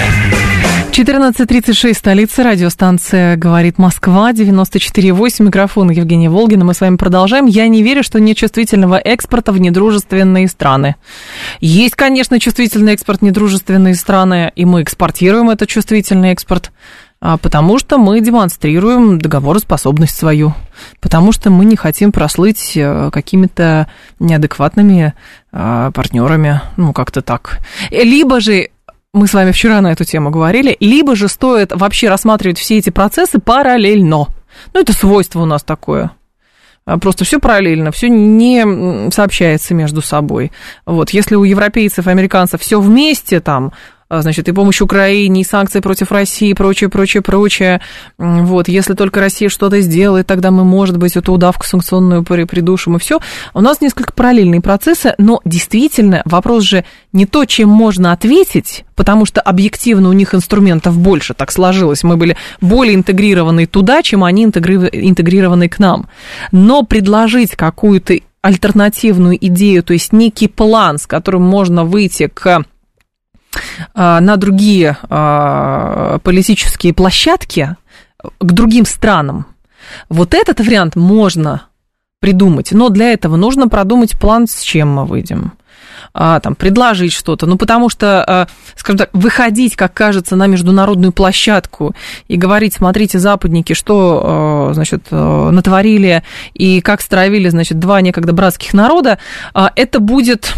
[0.93, 6.65] 14.36, столица, радиостанция «Говорит Москва», 94.8, микрофон Евгения Волгина.
[6.65, 7.47] Мы с вами продолжаем.
[7.47, 10.95] Я не верю, что нет чувствительного экспорта в недружественные страны.
[11.59, 16.71] Есть, конечно, чувствительный экспорт в недружественные страны, и мы экспортируем этот чувствительный экспорт,
[17.41, 20.53] потому что мы демонстрируем договороспособность свою,
[20.99, 23.87] потому что мы не хотим прослыть э, какими-то
[24.19, 25.13] неадекватными
[25.53, 27.59] а, партнерами, ну, как-то так.
[27.91, 28.71] Либо же
[29.13, 32.89] мы с вами вчера на эту тему говорили, либо же стоит вообще рассматривать все эти
[32.89, 34.27] процессы параллельно.
[34.73, 36.11] Ну, это свойство у нас такое.
[36.85, 40.51] А просто все параллельно, все не сообщается между собой.
[40.85, 43.71] Вот, если у европейцев, американцев все вместе там, а,
[44.21, 47.81] значит, и помощь Украине, и санкции против России, и прочее, прочее, прочее.
[48.17, 52.99] Вот, если только Россия что-то сделает, тогда мы, может быть, эту удавку санкционную придушим, и
[52.99, 53.19] все.
[53.53, 59.25] У нас несколько параллельные процессы, но действительно вопрос же не то, чем можно ответить, потому
[59.25, 62.03] что объективно у них инструментов больше, так сложилось.
[62.03, 66.07] Мы были более интегрированы туда, чем они интегрированы к нам.
[66.51, 72.63] Но предложить какую-то альтернативную идею, то есть некий план, с которым можно выйти к а,
[73.93, 77.75] на другие а, политические площадки,
[78.39, 79.45] к другим странам.
[80.09, 81.63] Вот этот вариант можно
[82.19, 85.53] придумать, но для этого нужно продумать план, с чем мы выйдем.
[86.13, 87.45] А, там, предложить что-то.
[87.47, 91.95] Ну, потому что, скажем так, выходить, как кажется, на международную площадку
[92.27, 99.17] и говорить, смотрите, западники, что, значит, натворили и как стравили, значит, два некогда братских народа,
[99.53, 100.53] это будет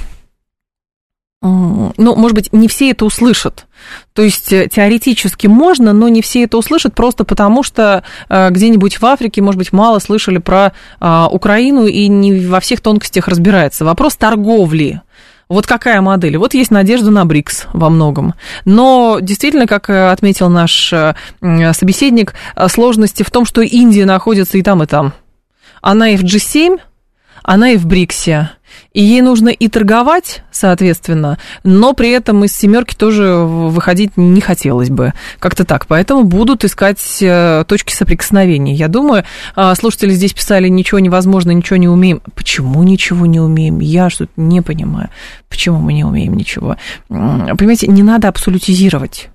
[1.41, 3.67] ну, может быть, не все это услышат.
[4.13, 8.99] То есть э, теоретически можно, но не все это услышат просто потому, что э, где-нибудь
[8.99, 13.85] в Африке, может быть, мало слышали про а, Украину и не во всех тонкостях разбирается.
[13.85, 15.01] Вопрос торговли.
[15.47, 16.37] Вот какая модель?
[16.37, 18.33] Вот есть надежда на БРИКС во многом.
[18.63, 20.93] Но действительно, как э, отметил наш
[21.41, 22.33] собеседник,
[22.67, 25.13] сложности в том, что Индия находится и там, и там.
[25.81, 26.79] Она и в G7,
[27.45, 28.49] она и в БРИКСе.
[28.91, 34.89] И ей нужно и торговать, соответственно, но при этом из семерки тоже выходить не хотелось
[34.89, 35.13] бы.
[35.39, 35.85] Как-то так.
[35.87, 38.73] Поэтому будут искать э, точки соприкосновения.
[38.73, 39.23] Я думаю,
[39.55, 42.21] а, слушатели здесь писали, ничего невозможно, ничего не умеем.
[42.33, 43.79] Почему ничего не умеем?
[43.79, 45.09] Я что-то не понимаю.
[45.47, 46.75] Почему мы не умеем ничего?
[47.07, 49.29] Понимаете, не надо абсолютизировать.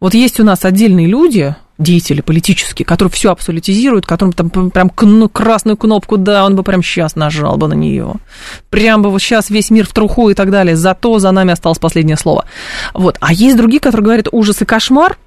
[0.00, 5.76] Вот есть у нас отдельные люди, деятели политические, которые все абсолютизируют, которым там прям красную
[5.76, 8.14] кнопку, да, он бы прям сейчас нажал бы на нее.
[8.70, 10.76] Прям бы вот сейчас весь мир в труху и так далее.
[10.76, 12.46] Зато за нами осталось последнее слово.
[12.94, 13.16] Вот.
[13.20, 15.18] А есть другие, которые говорят ужас и кошмар,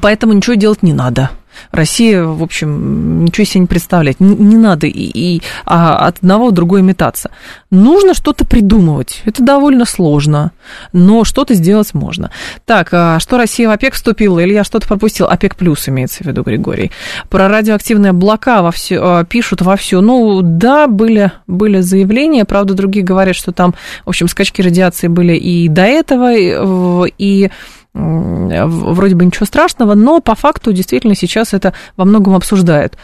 [0.00, 1.30] поэтому ничего делать не надо.
[1.70, 4.20] Россия, в общем, ничего себе не представляет.
[4.20, 7.30] Не, не надо и, и а, от одного в другое метаться.
[7.70, 9.22] Нужно что-то придумывать.
[9.24, 10.52] Это довольно сложно,
[10.92, 12.30] но что-то сделать можно.
[12.66, 14.38] Так, а что Россия в ОПЕК вступила?
[14.40, 15.26] Или я что-то пропустил?
[15.26, 16.90] ОПЕК плюс имеется в виду, Григорий.
[17.28, 20.00] Про радиоактивные облака во все, а, пишут вовсю.
[20.00, 25.34] Ну, да, были, были заявления, правда, другие говорят, что там, в общем, скачки радиации были
[25.34, 27.50] и до этого, и
[27.92, 32.96] вроде бы ничего страшного, но по факту действительно сейчас это во многом обсуждают.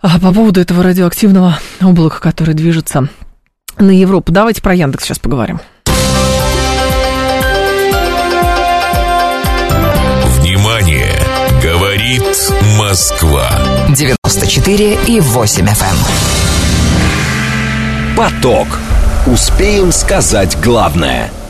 [0.00, 3.08] А по поводу этого радиоактивного облака, который движется
[3.78, 4.32] на Европу.
[4.32, 5.60] Давайте про Яндекс сейчас поговорим.
[10.40, 11.14] Внимание!
[11.62, 12.22] Говорит
[12.78, 13.48] Москва.
[13.88, 15.84] 94 и 8 FM.
[15.84, 15.96] Эм.
[18.16, 18.68] Поток.
[19.26, 21.30] Успеем сказать главное–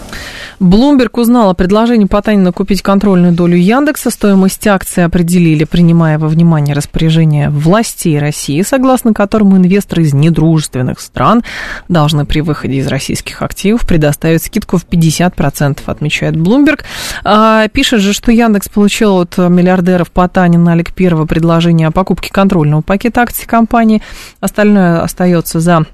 [0.61, 4.11] Блумберг узнал о предложении Потанина купить контрольную долю Яндекса.
[4.11, 11.45] Стоимость акции определили, принимая во внимание распоряжение властей России, согласно которому инвесторы из недружественных стран
[11.89, 16.85] должны при выходе из российских активов предоставить скидку в 50%, отмечает Блумберг.
[17.23, 22.83] А, пишет же, что Яндекс получил от миллиардеров Потанина Олег Первого предложение о покупке контрольного
[22.83, 24.03] пакета акций компании.
[24.41, 25.87] Остальное остается за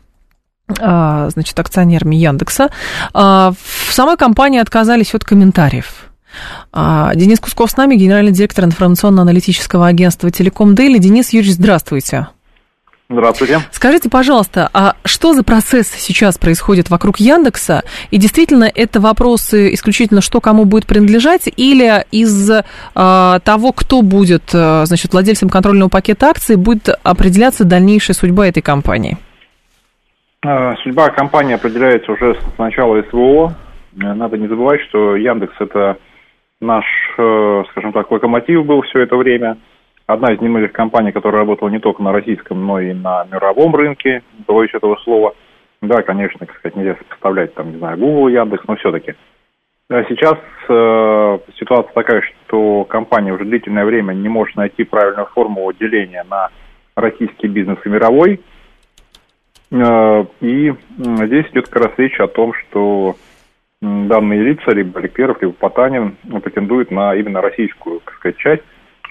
[0.68, 2.70] значит, акционерами Яндекса,
[3.12, 6.10] а, в самой компании отказались от комментариев.
[6.72, 10.98] А, Денис Кусков с нами, генеральный директор информационно-аналитического агентства «Телеком Дейли».
[10.98, 12.28] Денис Юрьевич, здравствуйте.
[13.10, 13.60] Здравствуйте.
[13.70, 17.82] Скажите, пожалуйста, а что за процесс сейчас происходит вокруг Яндекса?
[18.10, 22.50] И действительно, это вопросы исключительно, что кому будет принадлежать, или из
[22.94, 29.18] а, того, кто будет, значит, владельцем контрольного пакета акций, будет определяться дальнейшая судьба этой компании?
[30.44, 33.54] Э, судьба компании определяется уже с начала СВО.
[33.94, 35.96] Э, надо не забывать, что Яндекс это
[36.60, 36.84] наш,
[37.16, 39.56] э, скажем так, локомотив был все это время.
[40.06, 44.22] Одна из немногих компаний, которая работала не только на российском, но и на мировом рынке,
[44.46, 45.34] боюсь этого слова.
[45.80, 49.14] Да, конечно, как сказать, нельзя сопоставлять, там, не знаю, Google, Яндекс, но все-таки.
[49.88, 55.72] А сейчас э, ситуация такая, что компания уже длительное время не может найти правильную формулу
[55.72, 56.50] деления на
[56.96, 58.40] российский бизнес и мировой.
[59.74, 63.16] Э, и здесь идет как раз речь о том, что
[63.80, 68.62] данные лица, либо Аликперов, либо Потанин, претендуют на именно российскую, так сказать, часть,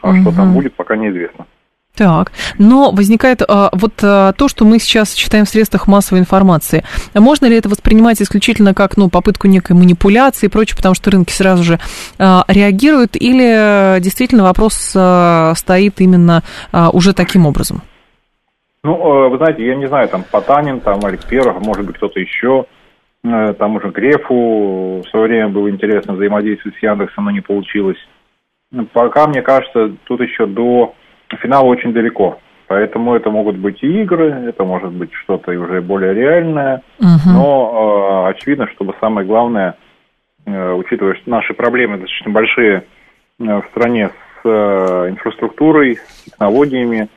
[0.02, 0.22] а угу.
[0.22, 1.46] что там будет, пока неизвестно.
[1.96, 6.84] Так, но возникает а, вот а, то, что мы сейчас читаем в средствах массовой информации.
[7.14, 11.32] Можно ли это воспринимать исключительно как ну, попытку некой манипуляции и прочее, потому что рынки
[11.32, 11.80] сразу же
[12.18, 17.84] а, реагируют, или действительно вопрос а, стоит именно а, уже таким образом?
[18.84, 22.20] Ну, а, вы знаете, я не знаю, там Потанин, там Олег Первых, может быть, кто-то
[22.20, 22.66] еще,
[23.24, 27.98] э, там уже Грефу в свое время было интересно взаимодействовать с Яндексом, но не получилось.
[28.92, 30.96] Пока, мне кажется, тут еще до
[31.42, 32.40] финал очень далеко.
[32.68, 36.82] Поэтому это могут быть и игры, это может быть что-то уже более реальное.
[37.00, 37.34] Угу.
[37.34, 39.76] Но э, очевидно, чтобы самое главное,
[40.46, 42.84] э, учитывая, что наши проблемы достаточно большие
[43.40, 47.10] э, в стране с э, инфраструктурой, с технологиями,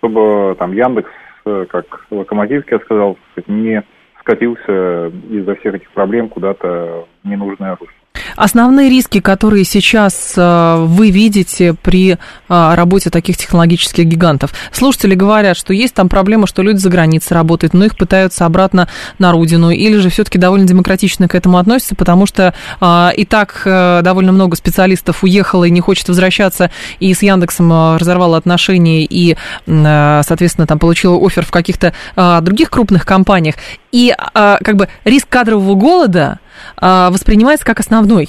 [0.00, 1.10] чтобы там Яндекс,
[1.44, 3.82] э, как локомотив, я сказал, не
[4.18, 7.99] скатился из-за всех этих проблем куда-то в ненужное русло.
[8.36, 12.16] Основные риски, которые сейчас э, вы видите при э,
[12.48, 14.52] работе таких технологических гигантов.
[14.72, 18.88] Слушатели говорят, что есть там проблема, что люди за границей работают, но их пытаются обратно
[19.18, 23.62] на родину, или же все-таки довольно демократично к этому относятся, потому что э, и так
[23.64, 30.66] довольно много специалистов уехало и не хочет возвращаться, и с Яндексом разорвало отношения, и, соответственно,
[30.66, 33.56] там получила офер в каких-то других крупных компаниях.
[33.92, 36.38] И как бы риск кадрового голода
[36.80, 38.28] воспринимается как основной?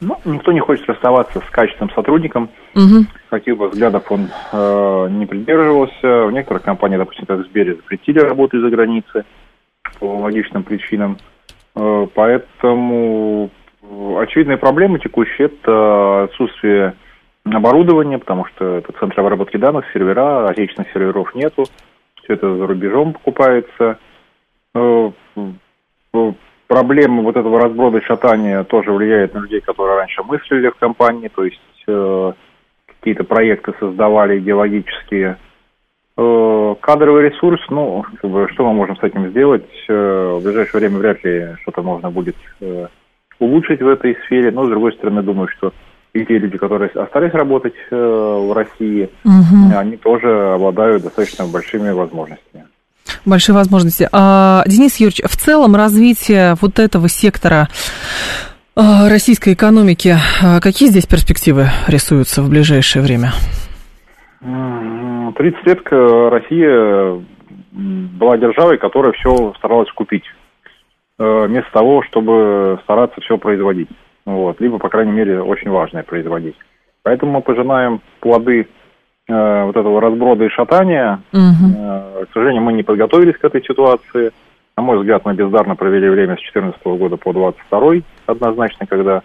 [0.00, 2.50] Ну, никто не хочет расставаться с качественным сотрудником.
[2.74, 3.06] Угу.
[3.30, 6.26] Каких бы взглядов он э, не придерживался.
[6.26, 9.24] В некоторых компаниях, допустим, как в Сбере, запретили работу из-за границы
[9.98, 11.18] по логичным причинам.
[11.74, 13.50] Э, поэтому
[14.18, 16.94] очевидные проблемы текущие– это отсутствие
[17.44, 21.64] оборудования, потому что это центр обработки данных, сервера, отечественных серверов нету.
[22.22, 23.98] Все это за рубежом покупается.
[26.68, 31.42] Проблема вот этого разброда шатания тоже влияет на людей, которые раньше мыслили в компании, то
[31.44, 32.32] есть э,
[32.84, 35.38] какие-то проекты создавали идеологические.
[36.18, 39.66] Э, кадровый ресурс, ну, как бы, что мы можем с этим сделать?
[39.88, 42.88] Э, в ближайшее время вряд ли что-то можно будет э,
[43.38, 45.72] улучшить в этой сфере, но, с другой стороны, думаю, что
[46.12, 49.74] и те люди, которые остались работать э, в России, угу.
[49.74, 52.66] они тоже обладают достаточно большими возможностями.
[53.24, 54.08] Большие возможности.
[54.12, 57.68] А, Денис Юрьевич, в целом развитие вот этого сектора
[58.76, 63.32] а, российской экономики, а, какие здесь перспективы рисуются в ближайшее время?
[64.40, 67.22] 30 лет Россия
[67.72, 70.24] была державой, которая все старалась купить,
[71.18, 73.88] э, вместо того, чтобы стараться все производить.
[74.26, 74.60] Вот.
[74.60, 76.56] Либо, по крайней мере, очень важное производить.
[77.02, 78.77] Поэтому мы пожинаем плоды Э,
[79.28, 81.20] вот этого разброда и шатания.
[81.32, 82.26] Угу.
[82.26, 84.32] К сожалению, мы не подготовились к этой ситуации.
[84.76, 89.22] На мой взгляд, мы бездарно провели время с 2014 года по 2022 однозначно, когда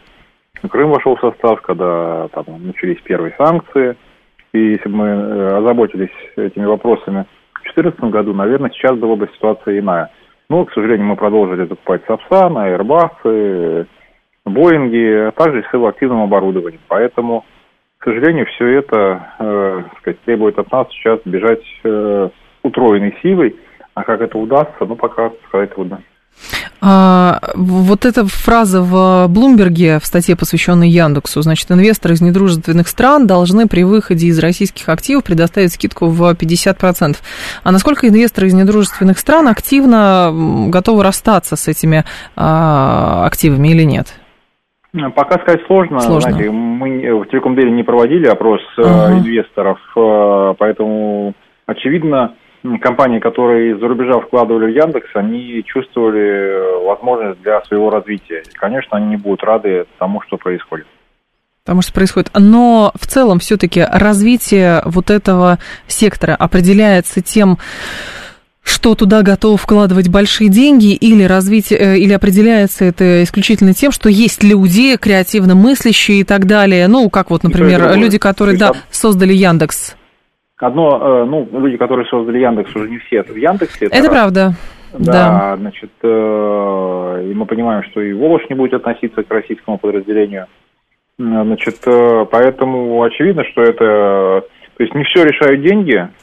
[0.70, 3.96] Крым вошел в состав, когда там, начались первые санкции.
[4.54, 9.30] И если бы мы э, озаботились этими вопросами в 2014 году, наверное, сейчас была бы
[9.36, 10.10] ситуация иная.
[10.50, 13.88] Но, к сожалению, мы продолжили закупать Сапсан, Airbus,
[14.46, 16.82] Боинги, а также с его активным оборудованием.
[16.88, 17.46] Поэтому
[18.04, 22.30] к сожалению, все это э, сказать, требует от нас сейчас бежать э,
[22.62, 23.56] утроенной силой,
[23.94, 26.02] а как это удастся, ну, пока сказать трудно.
[26.82, 33.26] А, вот эта фраза в Блумберге в статье, посвященной Яндексу, значит, инвесторы из недружественных стран
[33.26, 37.16] должны при выходе из российских активов предоставить скидку в 50%.
[37.63, 42.04] А насколько инвесторы из недружественных стран активно готовы расстаться с этими
[42.36, 44.13] а, активами или нет?
[45.16, 46.00] Пока сказать сложно.
[46.00, 46.32] сложно.
[46.32, 49.18] Знаете, мы в Телекомделе не проводили опрос uh-huh.
[49.18, 51.34] инвесторов, э, поэтому,
[51.66, 52.36] очевидно,
[52.80, 58.44] компании, которые из-за рубежа вкладывали в Яндекс, они чувствовали возможность для своего развития.
[58.50, 60.86] И, конечно, они не будут рады тому, что происходит.
[61.66, 62.30] Потому что происходит.
[62.38, 67.58] Но в целом все-таки развитие вот этого сектора определяется тем,
[68.63, 74.10] что туда готов вкладывать большие деньги, или развитие, э, или определяется это исключительно тем, что
[74.10, 76.88] есть люди, креативно мыслящие и так далее.
[76.88, 79.97] Ну, как вот, например, люди, которые, да, создали Яндекс.
[80.57, 83.88] Одно, э, ну, люди, которые создали Яндекс, уже не все в Яндексе.
[83.88, 84.53] Это, это правда.
[84.93, 89.78] Да, да, значит, э, и мы понимаем, что и Волош не будет относиться к российскому
[89.78, 90.45] подразделению.
[91.18, 91.78] Значит,
[92.32, 94.45] поэтому очевидно, что это...
[94.76, 96.09] То есть не все решают деньги,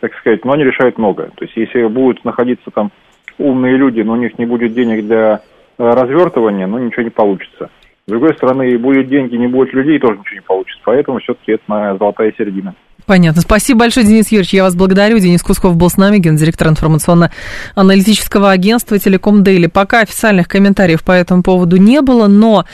[0.00, 1.28] так сказать, но они решают многое.
[1.28, 2.90] То есть если будут находиться там
[3.38, 5.42] умные люди, но у них не будет денег для
[5.78, 7.70] развертывания, ну, ничего не получится.
[8.06, 10.80] С другой стороны, будет деньги, не будет людей, тоже ничего не получится.
[10.84, 12.74] Поэтому все-таки это моя золотая середина.
[13.08, 13.40] Понятно.
[13.40, 14.52] Спасибо большое, Денис Юрьевич.
[14.52, 15.18] Я вас благодарю.
[15.18, 19.66] Денис Кусков был с нами, гендиректор информационно-аналитического агентства Телеком Дейли.
[19.66, 22.66] Пока официальных комментариев по этому поводу не было, но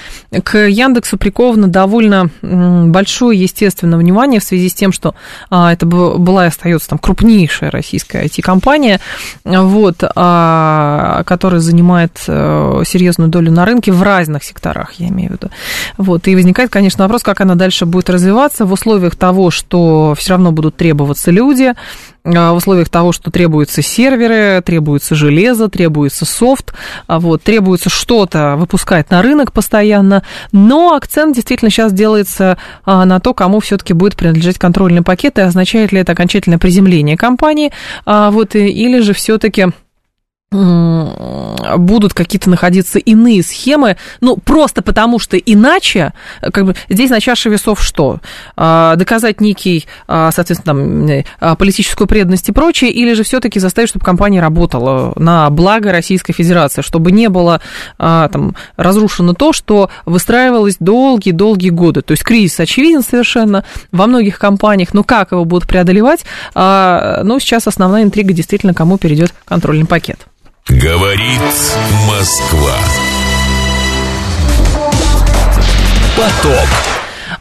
[0.42, 5.14] к Яндексу приковано довольно большое, естественно, внимание в связи с тем, что
[5.50, 8.98] а, это была и остается там крупнейшая российская IT-компания,
[9.44, 15.32] вот, а, которая занимает а, серьезную долю на рынке в разных секторах, я имею в
[15.34, 15.50] виду.
[15.96, 16.26] Вот.
[16.26, 20.52] И возникает, конечно, вопрос, как она дальше будет развиваться в условиях того, что все равно
[20.52, 21.74] будут требоваться люди,
[22.24, 26.72] а, в условиях того, что требуются серверы, требуется железо, требуется софт,
[27.06, 32.56] а вот, требуется что-то выпускать на рынок постоянно, но акцент действительно сейчас делается
[32.86, 37.18] а, на то, кому все-таки будет принадлежать контрольный пакет, и означает ли это окончательное приземление
[37.18, 37.72] компании,
[38.06, 39.66] вот, или же все-таки
[40.54, 47.48] будут какие-то находиться иные схемы, ну, просто потому что иначе, как бы, здесь на чаше
[47.48, 48.20] весов что?
[48.56, 53.88] А, доказать некий, а, соответственно, там, а, политическую преданность и прочее, или же все-таки заставить,
[53.88, 57.60] чтобы компания работала на благо Российской Федерации, чтобы не было
[57.98, 62.02] там, разрушено то, что выстраивалось долгие-долгие годы.
[62.02, 66.24] То есть кризис очевиден совершенно во многих компаниях, но как его будут преодолевать,
[66.54, 70.26] ну, сейчас основная интрига действительно, кому перейдет контрольный пакет.
[70.66, 71.42] Говорит
[72.08, 72.78] Москва.
[76.16, 76.68] Поток.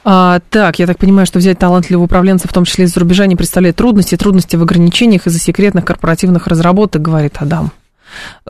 [0.03, 3.37] А, так, я так понимаю, что взять талантливого управленца, в том числе из-за рубежа, не
[3.37, 4.17] представляет трудности.
[4.17, 7.71] Трудности в ограничениях из-за секретных корпоративных разработок, говорит Адам.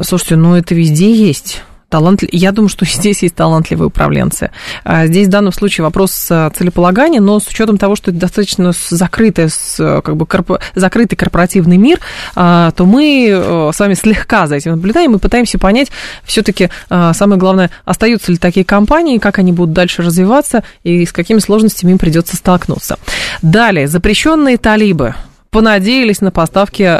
[0.01, 1.61] Слушайте, ну это везде есть
[1.93, 2.23] талант...
[2.31, 4.49] Я думаю, что здесь есть талантливые управленцы.
[4.83, 9.49] А здесь в данном случае вопрос целеполагания, но с учетом того, что это достаточно закрытый,
[9.77, 10.59] как бы корпо...
[10.73, 11.99] закрытый корпоративный мир,
[12.35, 15.89] а, то мы э, с вами слегка за этим наблюдаем и пытаемся понять
[16.23, 21.11] все-таки, а, самое главное, остаются ли такие компании, как они будут дальше развиваться и с
[21.11, 22.97] какими сложностями им придется столкнуться.
[23.43, 25.13] Далее, запрещенные талибы
[25.51, 26.99] понадеялись на поставки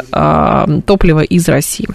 [0.86, 1.88] топлива из России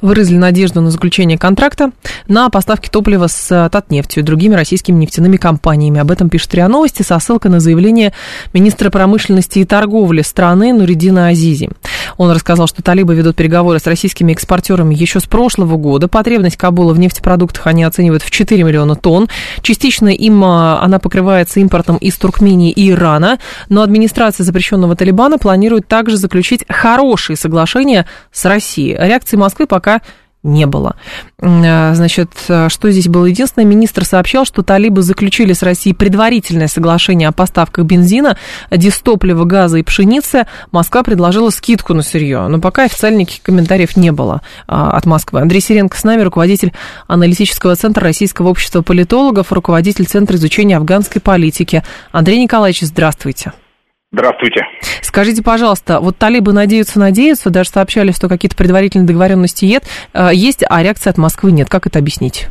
[0.00, 1.90] выразили надежду на заключение контракта
[2.28, 6.00] на поставки топлива с Татнефтью и другими российскими нефтяными компаниями.
[6.00, 8.12] Об этом пишет РИА Новости со ссылкой на заявление
[8.52, 11.70] министра промышленности и торговли страны Нуридина Азизи.
[12.16, 16.08] Он рассказал, что талибы ведут переговоры с российскими экспортерами еще с прошлого года.
[16.08, 19.28] Потребность Кабула в нефтепродуктах они оценивают в 4 миллиона тонн.
[19.62, 23.38] Частично им а, она покрывается импортом из Туркмении и Ирана,
[23.68, 28.96] но администрация запрещенного Талибана планирует также заключить хорошие соглашения с Россией.
[28.96, 30.00] Реакции Москвы пока
[30.44, 30.96] не было.
[31.40, 33.66] Э, значит, э, что здесь было единственное?
[33.66, 38.36] Министр сообщал, что талибы заключили с Россией предварительное соглашение о поставках бензина,
[38.70, 40.46] дистоплива, газа и пшеницы.
[40.70, 45.40] Москва предложила скидку на сырье, но пока официальных комментариев не было а, от Москвы.
[45.40, 46.72] Андрей Сиренко с нами, руководитель
[47.08, 51.82] аналитического центра Российского общества политологов, руководитель Центра изучения афганской политики.
[52.12, 53.52] Андрей Николаевич, здравствуйте.
[54.14, 54.64] Здравствуйте.
[55.02, 60.84] Скажите, пожалуйста, вот талибы надеются, надеются, даже сообщали, что какие-то предварительные договоренности э, есть, а
[60.84, 61.68] реакции от Москвы нет.
[61.68, 62.46] Как это объяснить?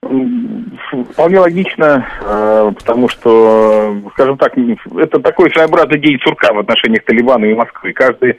[0.00, 7.44] Вполне логично, э, потому что, скажем так, это такой своеобразный день сурка в отношениях Талибана
[7.44, 7.92] и Москвы.
[7.92, 8.38] Каждый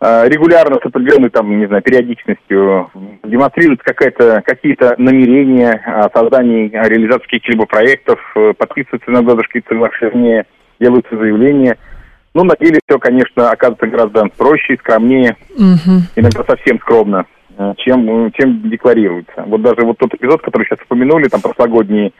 [0.00, 2.92] э, регулярно с определенной там, не знаю, периодичностью
[3.24, 8.20] демонстрирует какая-то, какие-то намерения о создании, о реализации каких-либо проектов,
[8.56, 10.46] подписывается иногда даже какие-то соглашения
[10.80, 11.78] делаются заявления.
[12.34, 16.02] Ну, на деле все, конечно, оказывается гораздо проще скромнее, угу.
[16.16, 19.44] иногда совсем скромно, э, чем, чем декларируется.
[19.46, 22.12] Вот даже вот тот эпизод, который сейчас упомянули, там прошлогодние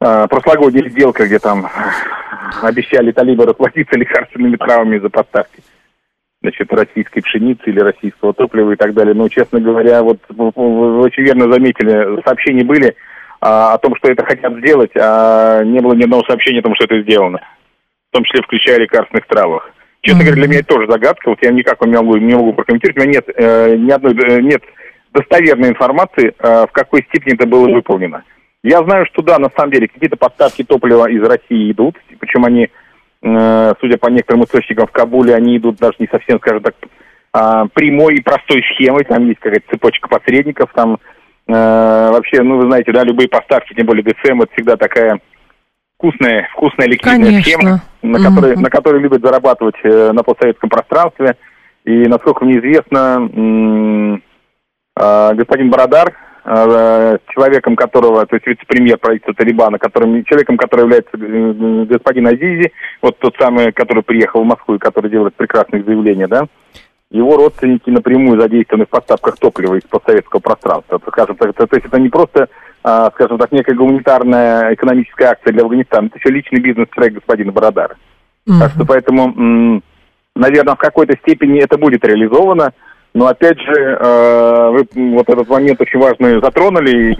[0.00, 1.66] э, прошлогодняя сделка, где там
[2.62, 5.62] обещали талибы расплатиться лекарственными травами за поставки
[6.42, 9.14] значит, российской пшеницы или российского топлива и так далее.
[9.14, 12.94] Но, честно говоря, вот вы очень верно заметили, сообщения были,
[13.46, 16.74] а, о том, что это хотят сделать, а не было ни одного сообщения о том,
[16.74, 17.40] что это сделано.
[18.10, 19.70] В том числе включая лекарственных травах.
[20.00, 20.24] Честно mm-hmm.
[20.24, 21.30] говоря, для меня это тоже загадка.
[21.30, 22.98] Вот я никак не могу, не могу прокомментировать.
[22.98, 24.62] У меня нет э, ни одной э, нет
[25.12, 28.24] достоверной информации, э, в какой степени это было выполнено.
[28.64, 32.68] Я знаю, что да, на самом деле какие-то поставки топлива из России идут, причем они,
[33.22, 37.68] э, судя по некоторым источникам в Кабуле, они идут даже не совсем, скажем так, э,
[37.74, 39.04] прямой и простой схемой.
[39.04, 40.98] Там есть какая-то цепочка посредников, там
[41.46, 45.20] вообще, ну, вы знаете, да, любые поставки, тем более ГСМ, это всегда такая
[45.98, 47.52] вкусная, вкусная ликвидная Конечно.
[47.52, 48.60] схема, на которой, угу.
[48.60, 51.36] на которой любят зарабатывать э, на постсоветском пространстве.
[51.84, 54.20] И, насколько мне известно,
[54.96, 61.16] э, господин Бородар, э, человеком которого, то есть вице-премьер правительства Талибана, которым, человеком, который является
[61.16, 62.72] э, господин Азизи,
[63.02, 66.46] вот тот самый, который приехал в Москву и который делает прекрасные заявления, да,
[67.10, 70.96] его родственники напрямую задействованы в поставках топлива из постсоветского пространства.
[70.96, 72.48] Это, скажем так, это, то есть это не просто,
[72.82, 77.96] а, скажем так, некая гуманитарная экономическая акция для Афганистана, это еще личный бизнес-проект господина Бородара.
[78.48, 78.58] Mm-hmm.
[78.58, 79.82] Так что поэтому,
[80.34, 82.72] наверное, в какой-то степени это будет реализовано.
[83.14, 87.16] Но опять же, э, вы вот этот момент очень важный затронули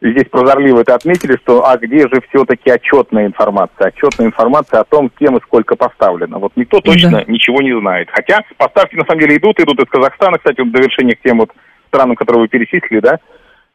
[0.00, 3.88] здесь прозорливо это отметили, что а где же все-таки отчетная информация?
[3.88, 6.38] Отчетная информация о том, кем и сколько поставлено.
[6.38, 7.24] Вот никто точно да.
[7.26, 8.08] ничего не знает.
[8.10, 11.50] Хотя поставки на самом деле идут, идут из Казахстана, кстати, вот довершение к тем вот
[11.88, 13.18] странам, которые вы перечислили, да,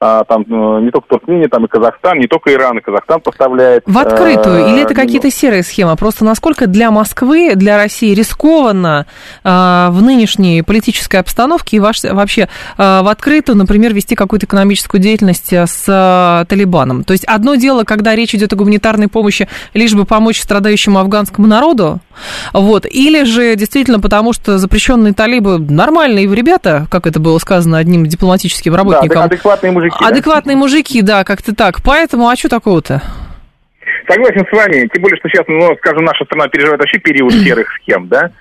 [0.05, 3.83] а, там ну, не только Туркмения, там и Казахстан, не только Иран, и Казахстан поставляет.
[3.85, 4.67] В открытую?
[4.67, 5.95] Или это какие-то серые схемы?
[5.95, 9.05] Просто насколько для Москвы, для России рискованно
[9.45, 15.53] а, в нынешней политической обстановке и вообще а, в открытую, например, вести какую-то экономическую деятельность
[15.53, 17.05] с Талибаном?
[17.05, 21.47] То есть одно дело, когда речь идет о гуманитарной помощи, лишь бы помочь страдающему афганскому
[21.47, 22.01] народу,
[22.51, 28.05] вот, или же действительно потому, что запрещенные талибы нормальные ребята, как это было сказано одним
[28.05, 29.19] дипломатическим работником.
[29.19, 30.11] Да, адекватные мужики мужики.
[30.11, 30.59] Адекватные да?
[30.59, 31.81] мужики, да, как-то так.
[31.83, 33.01] Поэтому, а что такого-то?
[34.07, 37.71] Согласен с вами, тем более, что сейчас, ну, скажем, наша страна переживает вообще период серых
[37.81, 38.31] схем, да,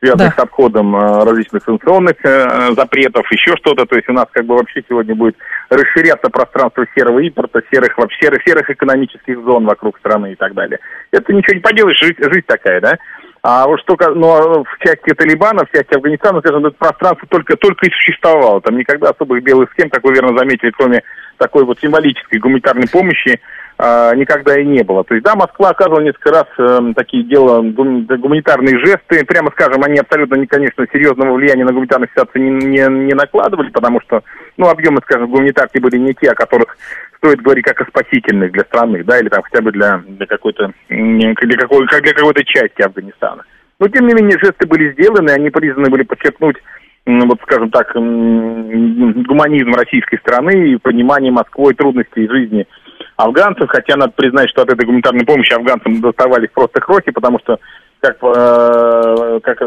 [0.00, 0.42] связанных да.
[0.42, 3.84] с обходом э, различных санкционных э, запретов, еще что-то.
[3.84, 5.36] То есть у нас как бы вообще сегодня будет
[5.68, 10.78] расширяться пространство серого импорта, серых вообще серых, серых экономических зон вокруг страны и так далее.
[11.10, 12.96] Это ничего не поделаешь, жизнь, жизнь такая, да.
[13.42, 17.86] А вот что, ну, в части Талибана, в части Афганистана, скажем, это пространство только, только
[17.86, 18.60] и существовало.
[18.60, 21.02] Там никогда особых белых схем, как вы верно заметили, кроме
[21.38, 23.40] такой вот символической гуманитарной помощи,
[23.80, 25.04] э, никогда и не было.
[25.04, 29.24] То есть, да, Москва оказывала несколько раз э, такие дела, гуманитарные жесты.
[29.24, 33.70] Прямо скажем, они абсолютно, не, конечно, серьезного влияния на гуманитарную ситуацию не, не, не накладывали,
[33.70, 34.22] потому что,
[34.56, 36.76] ну, объемы, скажем, гуманитарки были не те, о которых
[37.16, 40.72] стоит говорить как о спасительных для страны, да, или там хотя бы для, для какой-то,
[40.88, 43.44] для какой, как для какой-то части Афганистана.
[43.78, 46.56] Но, тем не менее, жесты были сделаны, они признаны были подчеркнуть,
[47.06, 52.66] вот, скажем так, гуманизм российской страны и понимание Москвой трудностей жизни
[53.22, 57.58] афганцев, хотя надо признать, что от этой гуманитарной помощи афганцам доставались просто крохи, потому что,
[58.00, 59.62] как, э, как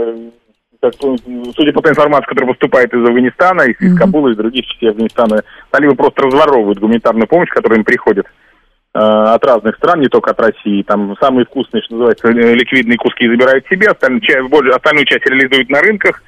[0.84, 4.90] так, судя по той информации, которая поступает из Афганистана, из, из Кабула, из других частей
[4.90, 5.42] Афганистана,
[5.72, 10.42] талибы просто разворовывают гуманитарную помощь, которая им приходит э, от разных стран, не только от
[10.42, 10.84] России.
[10.84, 15.26] Там самые вкусные, что называется, э, ликвидные куски забирают себе, остальную часть, более, остальную часть
[15.26, 16.22] реализуют на рынках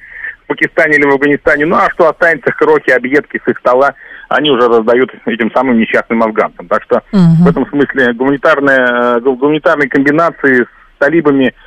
[0.44, 1.66] в Пакистане или в Афганистане.
[1.66, 3.94] Ну а что останется, крохи, объедки с их стола,
[4.28, 6.66] они уже раздают этим самым несчастным афганцам.
[6.68, 7.44] Так что угу.
[7.44, 11.54] в этом смысле гуманитарные, э, гуманитарные комбинации с талибами–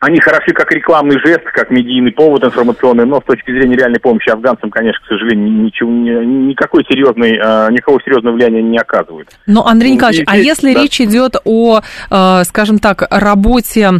[0.00, 4.28] они хороши как рекламный жест, как медийный повод информационный, но с точки зрения реальной помощи
[4.28, 9.28] афганцам, конечно, к сожалению, ничего, никакой серьезной, а, никакого серьезного влияния не оказывает.
[9.46, 10.82] Но, Андрей Николаевич, а если да.
[10.82, 11.80] речь идет о,
[12.10, 13.90] а, скажем так, работе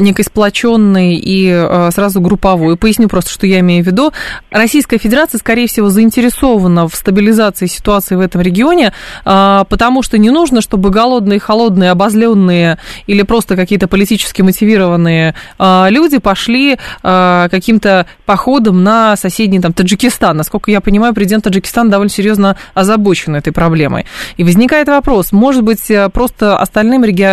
[0.00, 1.48] некой сплоченной и
[1.92, 4.12] сразу групповой, поясню просто, что я имею в виду,
[4.50, 8.92] Российская Федерация, скорее всего, заинтересована в стабилизации ситуации в этом регионе,
[9.22, 16.78] потому что не нужно, чтобы голодные, холодные, обозленные или просто какие-то политически мотивированные люди пошли
[17.02, 20.36] а, каким-то походом на соседний там Таджикистан.
[20.36, 24.06] Насколько я понимаю, президент Таджикистана довольно серьезно озабочен этой проблемой.
[24.36, 27.26] И возникает вопрос, может быть, э, просто остальным реги...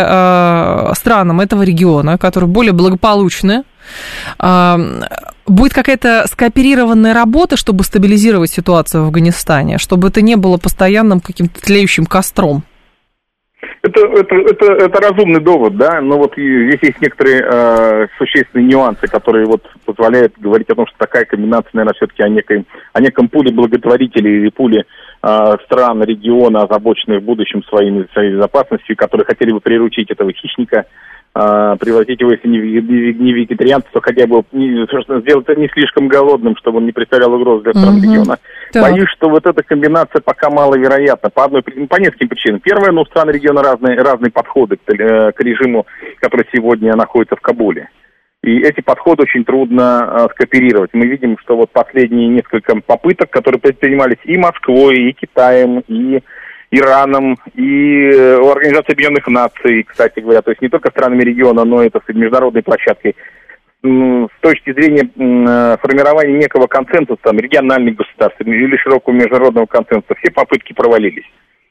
[0.94, 3.64] Странам этого региона, которые более благополучны,
[4.38, 11.60] будет какая-то скооперированная работа, чтобы стабилизировать ситуацию в Афганистане, чтобы это не было постоянным каким-то
[11.60, 12.64] тлеющим костром?
[13.82, 19.06] Это, это, это, это разумный довод, да, но вот здесь есть некоторые э, существенные нюансы,
[19.06, 23.28] которые вот позволяют говорить о том, что такая комбинация, наверное, все-таки о, некой, о неком
[23.28, 24.84] пуле благотворителей или пуле
[25.22, 30.86] э, стран, региона, озабоченных в будущем своими, своей безопасностью, которые хотели бы приручить этого хищника,
[31.34, 34.86] э, превратить его, если не, не, вегетарианца, то хотя бы не,
[35.20, 38.38] сделать это не слишком голодным, чтобы он не представлял угрозы для стран региона.
[38.72, 38.82] Так.
[38.82, 42.60] Боюсь, что вот эта комбинация пока маловероятна по одной по нескольким причинам.
[42.60, 45.86] Первое, ну, страны региона разные, разные подходы к, э, к режиму,
[46.20, 47.88] который сегодня находится в Кабуле.
[48.42, 50.90] И эти подходы очень трудно э, скооперировать.
[50.92, 56.22] Мы видим, что вот последние несколько попыток, которые предпринимались и Москвой, и Китаем, и
[56.70, 61.64] Ираном, и э, у Организации Объединенных Наций, кстати говоря, то есть не только странами региона,
[61.64, 63.14] но и, так сказать, международной площадкой,
[63.82, 70.30] с точки зрения э, формирования некого консенсуса, там, региональных государств или широкого международного консенсуса, все
[70.30, 71.26] попытки провалились.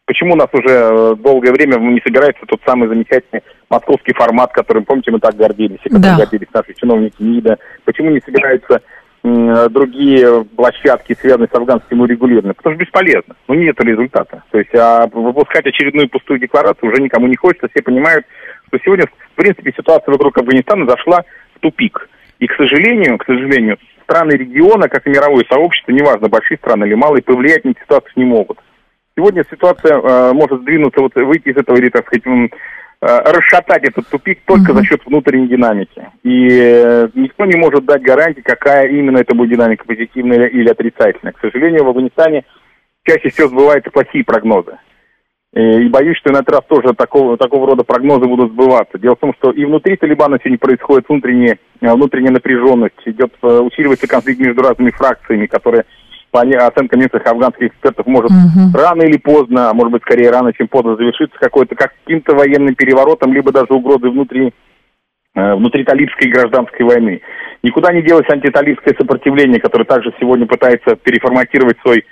[0.06, 4.86] Почему у нас уже э, долгое время не собирается тот самый замечательный московский формат, которым,
[4.86, 6.18] помните, мы так гордились, и которым да.
[6.18, 7.58] гордились наши чиновники МИДа?
[7.86, 8.82] Почему не собираются
[9.24, 12.55] другие площадки, связанные с афганским урегулированием?
[12.55, 13.36] Потому что бесполезно.
[13.47, 14.43] Ну, нет результата.
[14.51, 17.69] То есть а выпускать очередную пустую декларацию уже никому не хочется.
[17.69, 18.26] Все понимают,
[18.67, 21.24] что сегодня, в принципе, ситуация вокруг Афганистана зашла
[21.61, 22.09] тупик.
[22.39, 26.93] И, к сожалению, к сожалению, страны региона, как и мировое сообщество, неважно, большие страны или
[26.93, 28.59] малые, повлиять на ситуацию не могут.
[29.15, 32.26] Сегодня ситуация э, может сдвинуться, вот выйти из этого, или, так сказать,
[33.02, 34.78] расшатать этот тупик только Мгм.
[34.78, 36.08] за счет внутренней динамики.
[36.24, 41.34] И э, никто не может дать гарантии, какая именно это будет динамика, позитивная или отрицательная.
[41.34, 42.44] К сожалению, в Афганистане
[43.06, 44.78] чаще всего сбываются плохие прогнозы.
[45.54, 48.98] Э, И боюсь, что на этот раз тоже такого, такого рода прогнозы будут сбываться.
[48.98, 53.60] Дело в том, что и внутри Талибана сегодня происходит внутренняя, э, внутренняя напряженность, идет, э,
[53.60, 55.84] усиливается конфликт между разными фракциями, которые,
[56.34, 58.73] по оценкам некоторых афганских экспертов, может Мгм.
[58.73, 63.31] рано или поздно, а может быть скорее рано, чем поздно, завершиться какой-то каким-то военным переворотом,
[63.34, 64.51] либо даже угрозой внутри
[65.36, 67.21] э, внутри талибской гражданской войны.
[67.61, 72.03] Никуда не делось антиталибское сопротивление, которое также сегодня пытается переформатировать свой,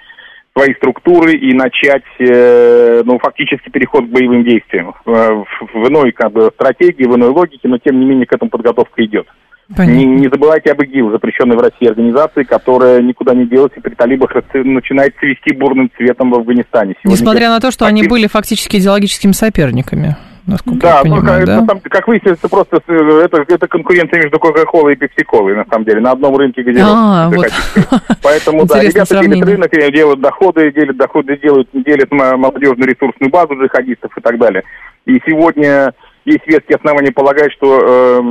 [0.55, 4.93] свои структуры и начать, э, ну, фактически переход к боевым действиям.
[5.05, 8.33] Э, в, в иной как бы, стратегии, в иной логике, но тем не менее к
[8.33, 9.27] этому подготовка идет.
[9.75, 9.97] Понятно.
[9.97, 13.93] Не, не забывайте об ИГИЛ, запрещенной в России организации, которая никуда не делась и при
[13.93, 16.95] талибах начинает цвести бурным цветом в Афганистане.
[17.01, 21.15] Сегодня Несмотря на то, что они актив- были фактически идеологическими соперниками, насколько да, я ну,
[21.15, 21.61] понимаю, как, да?
[21.61, 25.85] ну, там, как выяснилось, это просто это, это конкуренция между Кока-Колой и Пепси-Колой, на самом
[25.85, 27.47] деле, на одном рынке, где А, вот.
[28.23, 29.45] Поэтому, да, ребята сравнение.
[29.45, 34.63] делят рынок, делают доходы, делят доходы, делают, делят молодежную ресурсную базу джихадистов и так далее.
[35.05, 35.93] И сегодня
[36.25, 38.21] есть веские основания полагать, что э,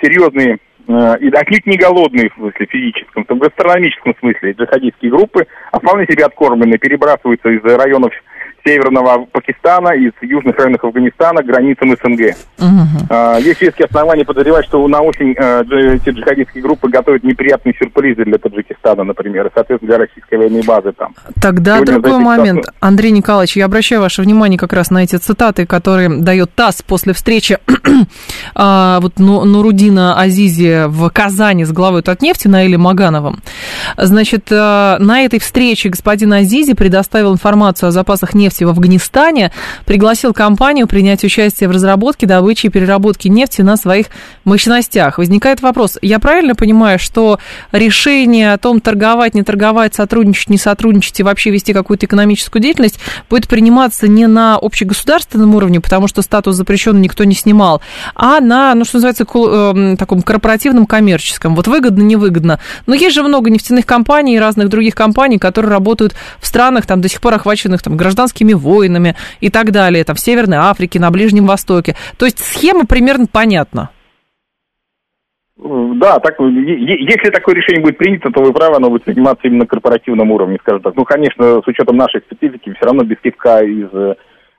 [0.00, 0.58] серьезные
[0.88, 6.24] и отнюдь не голодные в смысле физическом, в гастрономическом смысле джихадистские группы, а вполне себе
[6.24, 8.12] откормленные, перебрасываются из районов
[8.68, 12.36] северного Пакистана, из южных районов Афганистана к границам СНГ.
[13.08, 15.62] А, Есть веские основания подозревать, что на осень э,
[15.94, 20.92] эти джихадистские группы готовят неприятные сюрпризы для Таджикистана, например, и, соответственно, для российской военной базы
[20.92, 21.14] там.
[21.40, 22.66] Тогда Сегодня другой этих момент.
[22.80, 27.14] Андрей Николаевич, я обращаю ваше внимание как раз на эти цитаты, которые дает ТАСС после
[27.14, 27.58] встречи
[28.54, 33.40] а, вот, Ну- Нурудина Азизи в Казани с главой Татнефти Наилем Магановым.
[33.96, 39.52] Значит, а, на этой встрече господин Азизи предоставил информацию о запасах нефти в Афганистане,
[39.84, 44.06] пригласил компанию принять участие в разработке, добыче и переработке нефти на своих
[44.44, 45.18] мощностях.
[45.18, 47.38] Возникает вопрос, я правильно понимаю, что
[47.72, 52.98] решение о том, торговать, не торговать, сотрудничать, не сотрудничать и вообще вести какую-то экономическую деятельность
[53.30, 57.80] будет приниматься не на общегосударственном уровне, потому что статус запрещен никто не снимал,
[58.14, 61.54] а на, ну, что называется, эм, таком корпоративном коммерческом.
[61.54, 62.60] Вот выгодно, невыгодно.
[62.86, 67.00] Но есть же много нефтяных компаний и разных других компаний, которые работают в странах, там,
[67.00, 71.10] до сих пор охваченных там, гражданскими войнами и так далее, там, в Северной Африке, на
[71.10, 71.96] Ближнем Востоке.
[72.18, 73.90] То есть схема примерно понятна.
[75.58, 79.60] Да, так, е- если такое решение будет принято, то вы правы, оно будет приниматься именно
[79.60, 80.94] на корпоративном уровне, скажем так.
[80.94, 84.14] Ну, конечно, с учетом нашей специфики, все равно без кивка из э,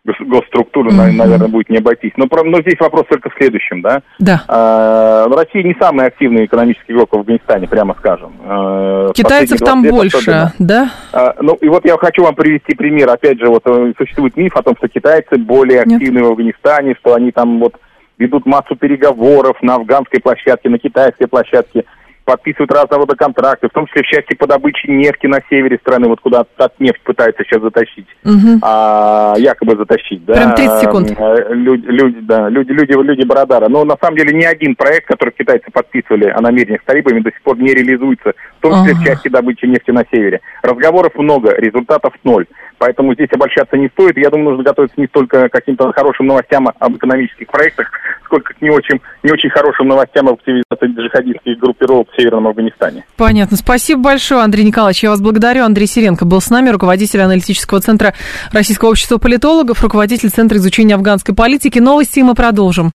[0.06, 1.18] госструктуры, Мгм.
[1.18, 2.14] наверное, будет не обойтись.
[2.18, 4.02] Но, но здесь вопрос только в следующем, да.
[4.20, 4.44] Да.
[4.48, 8.32] А, Россия не самый активный экономический игрок в Афганистане, прямо скажем.
[8.46, 10.54] А, Китайцев там 20 лет больше, особенно.
[10.60, 10.90] да?
[11.14, 13.10] А, Ну, и вот я хочу вам привести пример.
[13.10, 15.98] Опять же, вот э, существует миф о том, что китайцы более Нет.
[15.98, 17.76] активны в Афганистане, что они там вот
[18.18, 21.86] ведут массу переговоров на афганской площадке, на китайской площадке,
[22.30, 26.08] подписывают разного рода контракты, в том числе в части по добыче нефти на севере страны,
[26.08, 26.46] вот куда
[26.78, 28.60] нефть пытаются сейчас затащить Мгм.
[28.62, 30.34] а, якобы затащить, да.
[30.34, 31.12] Прям 30 секунд.
[31.18, 33.68] Э, Люди, люди, да, люди, люди, люди Барадара.
[33.68, 37.32] Но на самом деле ни один проект, который китайцы подписывали о намерениях с талибами, до
[37.32, 39.06] сих пор не реализуется, в том числе в Ага.
[39.06, 40.42] части добычи нефти на севере.
[40.62, 42.46] Разговоров много, результатов ноль.
[42.78, 44.18] Поэтому здесь обольщаться не стоит.
[44.18, 47.92] Я думаю, нужно готовиться не столько к каким-то хорошим новостям об экономических проектах,
[48.24, 53.04] сколько к не очень, не очень хорошим новостям об активизации джихадистских группировок в Северном Афганистане.
[53.18, 53.58] Понятно.
[53.58, 55.04] Спасибо большое, Андрей Николаевич.
[55.04, 55.66] Я вас благодарю.
[55.66, 58.14] Андрей Сиренко был с нами, руководитель аналитического центра
[58.54, 61.80] Российского общества политологов, руководитель Центра изучения афганской политики.
[61.80, 62.88] Новости мы продолжим.